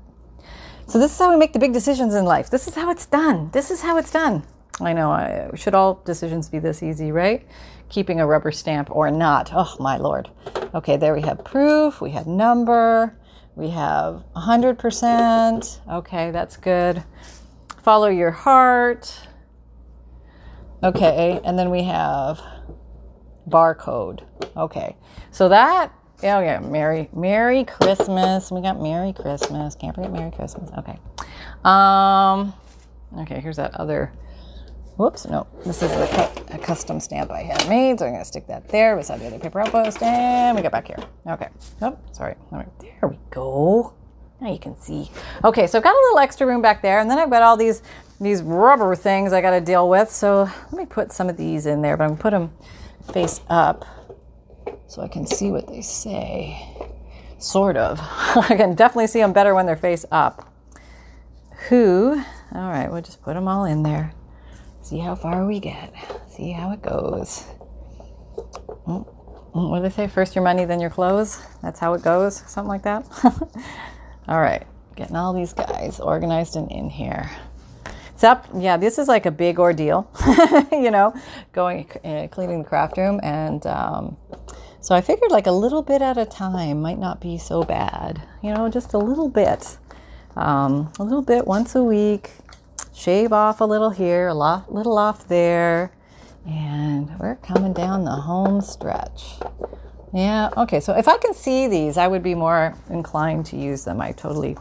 So 0.88 1.00
this 1.00 1.12
is 1.12 1.18
how 1.18 1.32
we 1.32 1.38
make 1.38 1.54
the 1.54 1.60
big 1.60 1.74
decisions 1.74 2.14
in 2.14 2.26
life. 2.26 2.50
This 2.50 2.68
is 2.68 2.76
how 2.76 2.92
it's 2.92 3.06
done. 3.06 3.50
This 3.52 3.72
is 3.72 3.82
how 3.82 3.98
it's 3.98 4.12
done. 4.12 4.44
I 4.80 4.94
know. 4.94 5.12
I, 5.12 5.50
should 5.56 5.74
all 5.74 6.02
decisions 6.06 6.50
be 6.50 6.60
this 6.60 6.84
easy, 6.84 7.12
right? 7.12 7.48
Keeping 7.90 8.20
a 8.20 8.28
rubber 8.28 8.52
stamp 8.52 8.90
or 8.92 9.10
not. 9.12 9.52
Oh, 9.54 9.76
my 9.80 9.98
lord. 9.98 10.30
Okay, 10.74 10.96
there 10.96 11.14
we 11.14 11.22
have 11.22 11.44
proof. 11.44 12.00
We 12.00 12.12
have 12.12 12.28
number. 12.28 13.18
We 13.56 13.70
have 13.70 14.24
100%. 14.36 15.80
Okay, 15.90 16.32
that's 16.32 16.56
good. 16.56 17.04
Follow 17.84 18.08
your 18.08 18.32
heart. 18.32 19.28
Okay, 20.82 21.42
and 21.44 21.60
then 21.60 21.70
we 21.70 21.84
have 21.84 22.42
barcode. 23.50 24.24
Okay, 24.56 24.96
so 25.32 25.50
that, 25.50 25.92
oh 26.24 26.40
yeah, 26.40 26.60
Merry, 26.60 27.10
Merry 27.14 27.66
Christmas. 27.66 28.50
We 28.50 28.62
got 28.62 28.82
Merry 28.82 29.12
Christmas. 29.12 29.76
Can't 29.76 29.94
forget 29.94 30.14
Merry 30.14 30.32
Christmas. 30.32 30.72
Okay. 30.78 30.98
Um, 31.66 32.54
okay, 33.20 33.42
here's 33.42 33.58
that 33.58 33.76
other 33.76 34.14
Whoops, 35.02 35.26
no, 35.26 35.48
this 35.66 35.82
is 35.82 35.90
a, 35.94 36.32
a, 36.52 36.60
custom 36.60 37.00
stamp 37.00 37.32
I 37.32 37.42
had 37.42 37.68
made, 37.68 37.98
so 37.98 38.06
I'm 38.06 38.12
going 38.12 38.22
to 38.22 38.28
stick 38.28 38.46
that 38.46 38.70
there 38.70 38.96
beside 38.96 39.20
the 39.20 39.26
other 39.26 39.40
paper 39.40 39.60
outpost, 39.60 40.00
and 40.04 40.56
we 40.56 40.62
get 40.62 40.72
back 40.72 40.86
here. 40.86 41.00
Okay, 41.26 41.48
oh, 41.82 41.98
sorry, 42.12 42.36
there 42.52 43.10
we 43.10 43.18
go. 43.32 43.96
Now 44.40 44.52
you 44.52 44.60
can 44.60 44.80
see. 44.80 45.10
Okay, 45.44 45.66
so 45.66 45.80
I've 45.80 45.84
got 45.84 45.96
a 45.96 46.02
little 46.04 46.20
extra 46.20 46.46
room 46.46 46.62
back 46.62 46.84
there, 46.84 47.00
and 47.00 47.10
then 47.10 47.18
I've 47.18 47.32
got 47.32 47.42
all 47.42 47.58
these 47.58 47.82
these 48.20 48.44
rubber 48.44 48.96
things 48.96 49.34
I 49.34 49.42
got 49.42 49.50
to 49.50 49.60
deal 49.62 49.90
with. 49.90 50.12
So 50.12 50.44
let 50.44 50.74
me 50.74 50.86
put 50.86 51.12
some 51.12 51.30
of 51.30 51.36
these 51.36 51.66
in 51.66 51.82
there, 51.82 51.98
but 51.98 52.04
I'm 52.04 52.10
going 52.10 52.18
to 52.18 52.22
put 52.22 52.30
them 52.30 52.52
face 53.12 53.42
up 53.50 53.84
so 54.86 55.02
I 55.02 55.08
can 55.08 55.26
see 55.26 55.50
what 55.50 55.68
they 55.68 55.82
say. 55.82 56.64
Sort 57.40 57.76
of. 57.76 58.00
I 58.02 58.56
can 58.56 58.76
definitely 58.76 59.08
see 59.08 59.20
them 59.20 59.34
better 59.34 59.56
when 59.56 59.66
they're 59.66 59.76
face 59.76 60.06
up. 60.12 60.54
Who, 61.70 62.22
all 62.54 62.70
right, 62.70 62.92
we'll 62.92 63.02
just 63.02 63.24
put 63.24 63.34
them 63.34 63.48
all 63.48 63.66
in 63.66 63.82
there. 63.82 64.14
See 64.92 65.00
how 65.00 65.16
far 65.16 65.46
we 65.46 65.62
get. 65.62 65.94
See 66.28 66.52
how 66.52 66.74
it 66.74 66.82
goes. 66.82 67.46
Mm, 68.86 69.08
mm, 69.56 69.70
what 69.70 69.78
do 69.78 69.84
they 69.84 69.90
say? 69.90 70.10
First 70.10 70.36
your 70.36 70.44
money, 70.44 70.66
then 70.66 70.82
your 70.82 70.90
clothes? 70.90 71.42
That's 71.62 71.80
how 71.80 71.94
it 71.94 72.02
goes? 72.02 72.44
Something 72.46 72.68
like 72.68 72.84
that? 72.84 73.06
all 74.28 74.42
right, 74.42 74.68
getting 74.98 75.16
all 75.16 75.32
these 75.32 75.54
guys 75.54 76.02
organized 76.02 76.58
and 76.58 76.70
in 76.70 76.90
here. 76.90 77.32
Except, 78.14 78.50
yeah, 78.54 78.76
this 78.76 79.00
is 79.00 79.08
like 79.08 79.26
a 79.26 79.32
big 79.32 79.60
ordeal, 79.60 80.12
you 80.74 80.92
know, 80.92 81.16
going, 81.54 81.90
uh, 82.04 82.28
cleaning 82.30 82.64
the 82.64 82.68
craft 82.68 82.98
room. 82.98 83.22
And 83.24 83.66
um, 83.68 84.18
so 84.82 84.94
I 84.94 85.00
figured 85.00 85.32
like 85.32 85.48
a 85.48 85.54
little 85.54 85.84
bit 85.84 86.02
at 86.02 86.18
a 86.18 86.26
time 86.26 86.82
might 86.82 87.00
not 87.00 87.22
be 87.22 87.38
so 87.38 87.64
bad, 87.64 88.22
you 88.44 88.54
know, 88.54 88.68
just 88.68 88.94
a 88.94 88.98
little 88.98 89.30
bit. 89.30 89.78
Um, 90.36 90.92
a 91.00 91.04
little 91.04 91.22
bit 91.22 91.48
once 91.48 91.76
a 91.76 91.84
week, 91.84 92.32
shave 92.94 93.32
off 93.34 93.62
a 93.62 93.66
little 93.66 93.92
here, 93.92 94.28
a 94.28 94.34
lot, 94.34 94.74
little 94.74 94.98
off 94.98 95.28
there. 95.28 95.92
And 96.46 97.18
we're 97.20 97.36
coming 97.36 97.74
down 97.74 98.04
the 98.04 98.12
home 98.12 98.62
stretch. 98.62 99.40
Yeah, 100.14 100.50
okay, 100.58 100.80
so 100.80 100.94
if 100.94 101.08
I 101.08 101.18
can 101.18 101.34
see 101.34 101.68
these, 101.68 101.98
I 101.98 102.08
would 102.08 102.24
be 102.24 102.36
more 102.36 102.76
inclined 102.90 103.46
to 103.48 103.58
use 103.58 103.86
them. 103.86 104.02
I 104.02 104.12
totally 104.12 104.58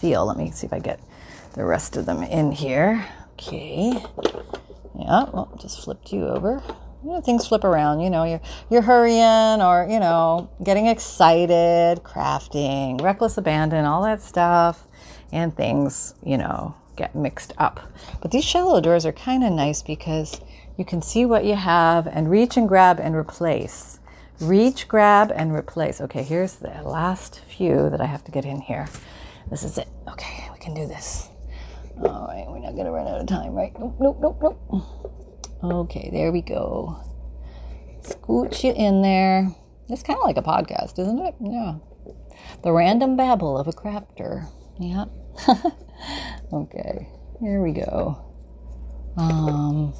feel. 0.00 0.26
Let 0.26 0.36
me 0.36 0.50
see 0.50 0.66
if 0.66 0.72
I 0.72 0.80
get 0.80 1.00
the 1.52 1.64
rest 1.64 1.96
of 1.96 2.06
them 2.06 2.22
in 2.22 2.50
here. 2.52 3.06
Okay. 3.32 3.92
Yeah, 4.98 5.24
well, 5.32 5.56
just 5.60 5.82
flipped 5.84 6.12
you 6.12 6.26
over. 6.26 6.62
You 7.04 7.12
know, 7.12 7.20
things 7.20 7.46
flip 7.46 7.64
around. 7.64 8.00
You 8.00 8.10
know, 8.10 8.24
you're 8.24 8.40
you're 8.70 8.82
hurrying 8.82 9.62
or 9.62 9.86
you 9.88 10.00
know 10.00 10.50
getting 10.62 10.86
excited, 10.86 12.02
crafting, 12.02 13.00
reckless 13.00 13.38
abandon, 13.38 13.84
all 13.84 14.02
that 14.02 14.20
stuff, 14.20 14.86
and 15.32 15.56
things 15.56 16.14
you 16.24 16.36
know 16.36 16.74
get 17.00 17.14
mixed 17.14 17.54
up. 17.56 17.80
But 18.20 18.30
these 18.30 18.44
shallow 18.44 18.80
doors 18.80 19.06
are 19.06 19.12
kind 19.12 19.42
of 19.42 19.52
nice 19.52 19.80
because 19.80 20.40
you 20.76 20.84
can 20.84 21.00
see 21.00 21.24
what 21.24 21.46
you 21.46 21.54
have 21.54 22.06
and 22.06 22.30
reach 22.30 22.58
and 22.58 22.68
grab 22.68 23.00
and 23.00 23.16
replace. 23.16 23.98
Reach, 24.38 24.86
grab, 24.86 25.32
and 25.34 25.54
replace. 25.54 26.00
Okay, 26.00 26.22
here's 26.22 26.56
the 26.56 26.82
last 26.84 27.40
few 27.40 27.88
that 27.90 28.00
I 28.00 28.06
have 28.06 28.24
to 28.24 28.30
get 28.30 28.44
in 28.44 28.60
here. 28.60 28.88
This 29.50 29.62
is 29.62 29.78
it. 29.78 29.88
Okay, 30.08 30.48
we 30.52 30.58
can 30.58 30.74
do 30.74 30.86
this. 30.86 31.28
All 32.02 32.26
right, 32.28 32.46
we're 32.48 32.60
not 32.60 32.76
gonna 32.76 32.92
run 32.92 33.06
out 33.06 33.20
of 33.20 33.26
time, 33.26 33.52
right? 33.52 33.72
Nope, 33.78 33.96
nope, 33.98 34.18
nope, 34.20 34.40
nope. 34.42 35.62
Okay, 35.62 36.10
there 36.12 36.32
we 36.32 36.40
go. 36.42 37.02
Scooch 38.02 38.64
you 38.64 38.72
in 38.72 39.02
there. 39.02 39.50
It's 39.88 40.02
kind 40.02 40.18
of 40.18 40.24
like 40.24 40.36
a 40.36 40.42
podcast, 40.42 40.98
isn't 40.98 41.18
it? 41.18 41.34
Yeah. 41.40 41.74
The 42.62 42.72
random 42.72 43.16
babble 43.16 43.58
of 43.58 43.68
a 43.68 43.72
crafter. 43.72 44.46
Yeah. 44.78 45.06
okay, 46.52 47.08
here 47.40 47.62
we 47.62 47.72
go. 47.72 48.24
Um, 49.16 49.92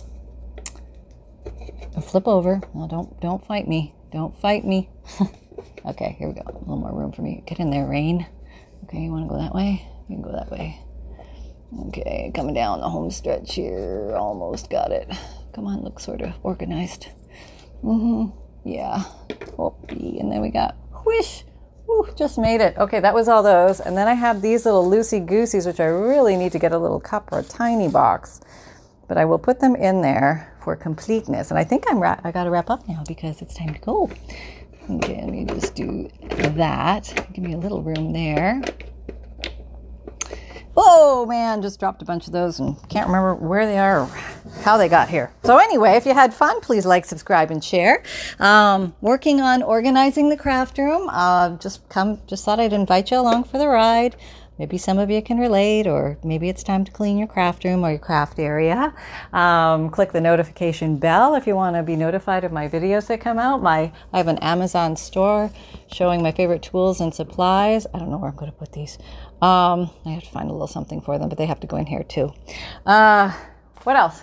flip 2.02 2.26
over. 2.26 2.60
No, 2.74 2.88
don't 2.88 3.20
don't 3.20 3.44
fight 3.46 3.68
me. 3.68 3.94
Don't 4.12 4.38
fight 4.40 4.64
me. 4.64 4.90
okay, 5.86 6.16
here 6.18 6.28
we 6.28 6.34
go. 6.34 6.42
A 6.46 6.58
little 6.58 6.76
more 6.76 6.92
room 6.92 7.12
for 7.12 7.22
me. 7.22 7.42
Get 7.46 7.60
in 7.60 7.70
there, 7.70 7.86
Rain. 7.86 8.26
Okay, 8.84 8.98
you 8.98 9.10
want 9.10 9.24
to 9.24 9.28
go 9.28 9.40
that 9.40 9.54
way? 9.54 9.86
You 10.08 10.16
can 10.16 10.22
go 10.22 10.32
that 10.32 10.50
way. 10.50 10.80
Okay, 11.88 12.32
coming 12.34 12.54
down 12.54 12.80
the 12.80 12.88
home 12.88 13.10
stretch 13.10 13.54
here. 13.54 14.14
Almost 14.16 14.70
got 14.70 14.90
it. 14.90 15.08
Come 15.54 15.66
on, 15.66 15.82
look 15.82 16.00
sort 16.00 16.20
of 16.20 16.34
organized. 16.42 17.06
Mm-hmm. 17.84 18.36
Yeah. 18.68 19.04
Whoopee. 19.56 20.18
And 20.18 20.30
then 20.30 20.40
we 20.40 20.50
got 20.50 20.76
whoosh. 21.04 21.42
Woo, 21.90 22.08
just 22.14 22.38
made 22.38 22.60
it. 22.60 22.76
Okay, 22.78 23.00
that 23.00 23.14
was 23.14 23.28
all 23.28 23.42
those. 23.42 23.80
And 23.80 23.96
then 23.96 24.06
I 24.06 24.14
have 24.14 24.42
these 24.42 24.64
little 24.64 24.88
loosey 24.88 25.24
gooseys, 25.24 25.66
which 25.66 25.80
I 25.80 25.86
really 25.86 26.36
need 26.36 26.52
to 26.52 26.58
get 26.58 26.70
a 26.70 26.78
little 26.78 27.00
cup 27.00 27.32
or 27.32 27.40
a 27.40 27.42
tiny 27.42 27.88
box. 27.88 28.40
But 29.08 29.18
I 29.18 29.24
will 29.24 29.40
put 29.40 29.58
them 29.58 29.74
in 29.74 30.00
there 30.00 30.54
for 30.62 30.76
completeness. 30.76 31.50
And 31.50 31.58
I 31.58 31.64
think 31.64 31.84
I'm 31.90 31.98
ra- 31.98 32.20
I 32.22 32.30
got 32.30 32.44
to 32.44 32.50
wrap 32.50 32.70
up 32.70 32.86
now 32.88 33.02
because 33.08 33.42
it's 33.42 33.54
time 33.54 33.74
to 33.74 33.80
go. 33.80 34.08
Okay, 34.88 35.20
let 35.20 35.30
me 35.30 35.44
just 35.44 35.74
do 35.74 36.08
that. 36.28 37.28
Give 37.32 37.42
me 37.42 37.54
a 37.54 37.58
little 37.58 37.82
room 37.82 38.12
there. 38.12 38.62
Whoa, 40.74 41.26
man, 41.26 41.62
just 41.62 41.80
dropped 41.80 42.00
a 42.00 42.04
bunch 42.04 42.26
of 42.26 42.32
those 42.32 42.60
and 42.60 42.76
can't 42.88 43.06
remember 43.06 43.34
where 43.34 43.66
they 43.66 43.78
are 43.78 44.02
or 44.02 44.06
how 44.62 44.76
they 44.76 44.88
got 44.88 45.08
here. 45.08 45.32
So, 45.44 45.58
anyway, 45.58 45.92
if 45.92 46.06
you 46.06 46.14
had 46.14 46.32
fun, 46.32 46.60
please 46.60 46.86
like, 46.86 47.04
subscribe, 47.04 47.50
and 47.50 47.62
share. 47.62 48.02
Um, 48.38 48.94
working 49.00 49.40
on 49.40 49.62
organizing 49.62 50.28
the 50.28 50.36
craft 50.36 50.78
room. 50.78 51.08
Uh, 51.10 51.56
just 51.56 51.88
come, 51.88 52.20
just 52.26 52.44
thought 52.44 52.60
I'd 52.60 52.72
invite 52.72 53.10
you 53.10 53.18
along 53.18 53.44
for 53.44 53.58
the 53.58 53.68
ride. 53.68 54.16
Maybe 54.60 54.76
some 54.76 54.98
of 54.98 55.10
you 55.10 55.22
can 55.22 55.38
relate, 55.38 55.86
or 55.86 56.18
maybe 56.22 56.50
it's 56.50 56.62
time 56.62 56.84
to 56.84 56.92
clean 56.92 57.16
your 57.16 57.26
craft 57.26 57.64
room 57.64 57.82
or 57.82 57.92
your 57.92 57.98
craft 57.98 58.38
area. 58.38 58.94
Um, 59.32 59.88
click 59.88 60.12
the 60.12 60.20
notification 60.20 60.98
bell 60.98 61.34
if 61.34 61.46
you 61.46 61.56
want 61.56 61.76
to 61.76 61.82
be 61.82 61.96
notified 61.96 62.44
of 62.44 62.52
my 62.52 62.68
videos 62.68 63.06
that 63.06 63.22
come 63.22 63.38
out. 63.38 63.62
My 63.62 63.90
I 64.12 64.18
have 64.18 64.28
an 64.28 64.36
Amazon 64.38 64.96
store 64.96 65.50
showing 65.90 66.22
my 66.22 66.30
favorite 66.30 66.60
tools 66.60 67.00
and 67.00 67.14
supplies. 67.14 67.86
I 67.94 67.98
don't 67.98 68.10
know 68.10 68.18
where 68.18 68.28
I'm 68.28 68.36
going 68.36 68.52
to 68.52 68.58
put 68.58 68.72
these. 68.72 68.98
Um, 69.42 69.90
I 70.04 70.10
have 70.10 70.24
to 70.24 70.30
find 70.30 70.48
a 70.50 70.52
little 70.52 70.66
something 70.66 71.00
for 71.00 71.18
them, 71.18 71.28
but 71.28 71.38
they 71.38 71.46
have 71.46 71.60
to 71.60 71.66
go 71.66 71.76
in 71.76 71.86
here 71.86 72.02
too. 72.02 72.32
Uh, 72.84 73.32
what 73.84 73.96
else? 73.96 74.22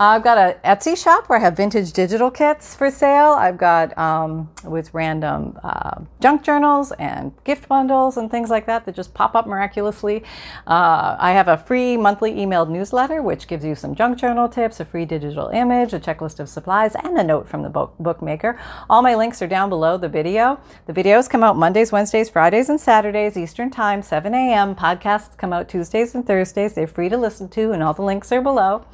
I've 0.00 0.22
got 0.22 0.38
an 0.38 0.54
Etsy 0.64 0.96
shop 0.96 1.28
where 1.28 1.40
I 1.40 1.42
have 1.42 1.56
vintage 1.56 1.92
digital 1.92 2.30
kits 2.30 2.72
for 2.76 2.88
sale. 2.88 3.32
I've 3.32 3.58
got 3.58 3.98
um, 3.98 4.48
with 4.64 4.94
random 4.94 5.58
uh, 5.64 6.02
junk 6.20 6.44
journals 6.44 6.92
and 7.00 7.32
gift 7.42 7.66
bundles 7.66 8.16
and 8.16 8.30
things 8.30 8.48
like 8.48 8.66
that 8.66 8.86
that 8.86 8.94
just 8.94 9.12
pop 9.12 9.34
up 9.34 9.48
miraculously. 9.48 10.22
Uh, 10.68 11.16
I 11.18 11.32
have 11.32 11.48
a 11.48 11.56
free 11.56 11.96
monthly 11.96 12.34
emailed 12.34 12.68
newsletter 12.68 13.22
which 13.22 13.48
gives 13.48 13.64
you 13.64 13.74
some 13.74 13.96
junk 13.96 14.18
journal 14.18 14.48
tips, 14.48 14.78
a 14.78 14.84
free 14.84 15.04
digital 15.04 15.48
image, 15.48 15.92
a 15.92 15.98
checklist 15.98 16.38
of 16.38 16.48
supplies, 16.48 16.94
and 16.94 17.18
a 17.18 17.24
note 17.24 17.48
from 17.48 17.62
the 17.62 17.68
book 17.68 17.92
bookmaker. 17.98 18.56
All 18.88 19.02
my 19.02 19.16
links 19.16 19.42
are 19.42 19.48
down 19.48 19.68
below 19.68 19.96
the 19.96 20.08
video. 20.08 20.60
The 20.86 20.92
videos 20.92 21.28
come 21.28 21.42
out 21.42 21.56
Mondays, 21.56 21.90
Wednesdays, 21.90 22.30
Fridays, 22.30 22.68
and 22.68 22.80
Saturdays 22.80 23.36
Eastern 23.36 23.68
Time, 23.68 24.02
7 24.02 24.32
a.m. 24.32 24.76
Podcasts 24.76 25.36
come 25.36 25.52
out 25.52 25.68
Tuesdays 25.68 26.14
and 26.14 26.24
Thursdays. 26.24 26.74
They're 26.74 26.86
free 26.86 27.08
to 27.08 27.16
listen 27.16 27.48
to, 27.48 27.72
and 27.72 27.82
all 27.82 27.94
the 27.94 28.02
links 28.02 28.30
are 28.30 28.40
below. 28.40 28.84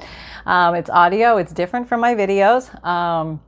Um, 0.47 0.75
it's 0.75 0.89
audio, 0.95 1.35
it's 1.35 1.51
different 1.51 1.89
from 1.89 1.99
my 1.99 2.15
videos. 2.15 2.71
Um, 2.83 3.41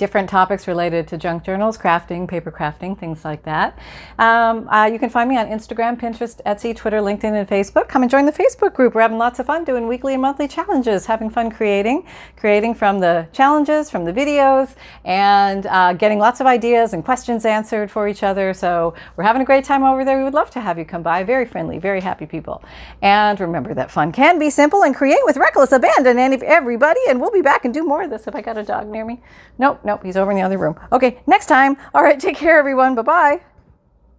different 0.00 0.30
topics 0.30 0.66
related 0.66 1.06
to 1.06 1.18
junk 1.18 1.44
journals, 1.44 1.76
crafting, 1.76 2.26
paper 2.26 2.50
crafting, 2.50 2.98
things 2.98 3.22
like 3.22 3.42
that. 3.44 3.78
Um, 4.18 4.66
uh, 4.68 4.86
you 4.86 4.98
can 4.98 5.10
find 5.10 5.28
me 5.28 5.36
on 5.36 5.46
Instagram, 5.46 6.00
Pinterest, 6.00 6.40
Etsy, 6.44 6.74
Twitter, 6.74 7.00
LinkedIn, 7.00 7.34
and 7.38 7.46
Facebook. 7.46 7.86
Come 7.86 8.00
and 8.02 8.10
join 8.10 8.24
the 8.24 8.32
Facebook 8.32 8.72
group. 8.72 8.94
We're 8.94 9.02
having 9.02 9.18
lots 9.18 9.38
of 9.38 9.46
fun 9.46 9.62
doing 9.64 9.86
weekly 9.86 10.14
and 10.14 10.22
monthly 10.22 10.48
challenges, 10.48 11.04
having 11.04 11.28
fun 11.28 11.50
creating, 11.50 12.06
creating 12.36 12.74
from 12.74 13.00
the 13.00 13.28
challenges, 13.32 13.90
from 13.90 14.06
the 14.06 14.12
videos, 14.12 14.74
and 15.04 15.66
uh, 15.66 15.92
getting 15.92 16.18
lots 16.18 16.40
of 16.40 16.46
ideas 16.46 16.94
and 16.94 17.04
questions 17.04 17.44
answered 17.44 17.90
for 17.90 18.08
each 18.08 18.22
other. 18.22 18.54
So 18.54 18.94
we're 19.16 19.24
having 19.24 19.42
a 19.42 19.44
great 19.44 19.64
time 19.64 19.84
over 19.84 20.02
there. 20.02 20.16
We 20.16 20.24
would 20.24 20.34
love 20.34 20.50
to 20.52 20.60
have 20.62 20.78
you 20.78 20.86
come 20.86 21.02
by. 21.02 21.24
Very 21.24 21.44
friendly, 21.44 21.78
very 21.78 22.00
happy 22.00 22.24
people. 22.24 22.64
And 23.02 23.38
remember 23.38 23.74
that 23.74 23.90
fun 23.90 24.12
can 24.12 24.38
be 24.38 24.48
simple 24.48 24.82
and 24.82 24.96
create 24.96 25.24
with 25.24 25.36
reckless 25.36 25.72
abandon. 25.72 26.18
And 26.18 26.42
everybody, 26.42 27.00
and 27.06 27.20
we'll 27.20 27.30
be 27.30 27.42
back 27.42 27.66
and 27.66 27.74
do 27.74 27.84
more 27.84 28.02
of 28.02 28.08
this 28.08 28.26
if 28.26 28.34
I 28.34 28.40
got 28.40 28.56
a 28.56 28.62
dog 28.62 28.88
near 28.88 29.04
me. 29.04 29.20
Nope, 29.58 29.80
nope, 29.90 30.04
he's 30.04 30.16
over 30.16 30.30
in 30.30 30.36
the 30.36 30.42
other 30.42 30.58
room. 30.58 30.78
Okay, 30.92 31.20
next 31.26 31.46
time. 31.46 31.76
All 31.94 32.02
right, 32.02 32.18
take 32.18 32.36
care, 32.36 32.58
everyone. 32.58 32.94
Bye 32.94 33.02
bye. 33.02 33.49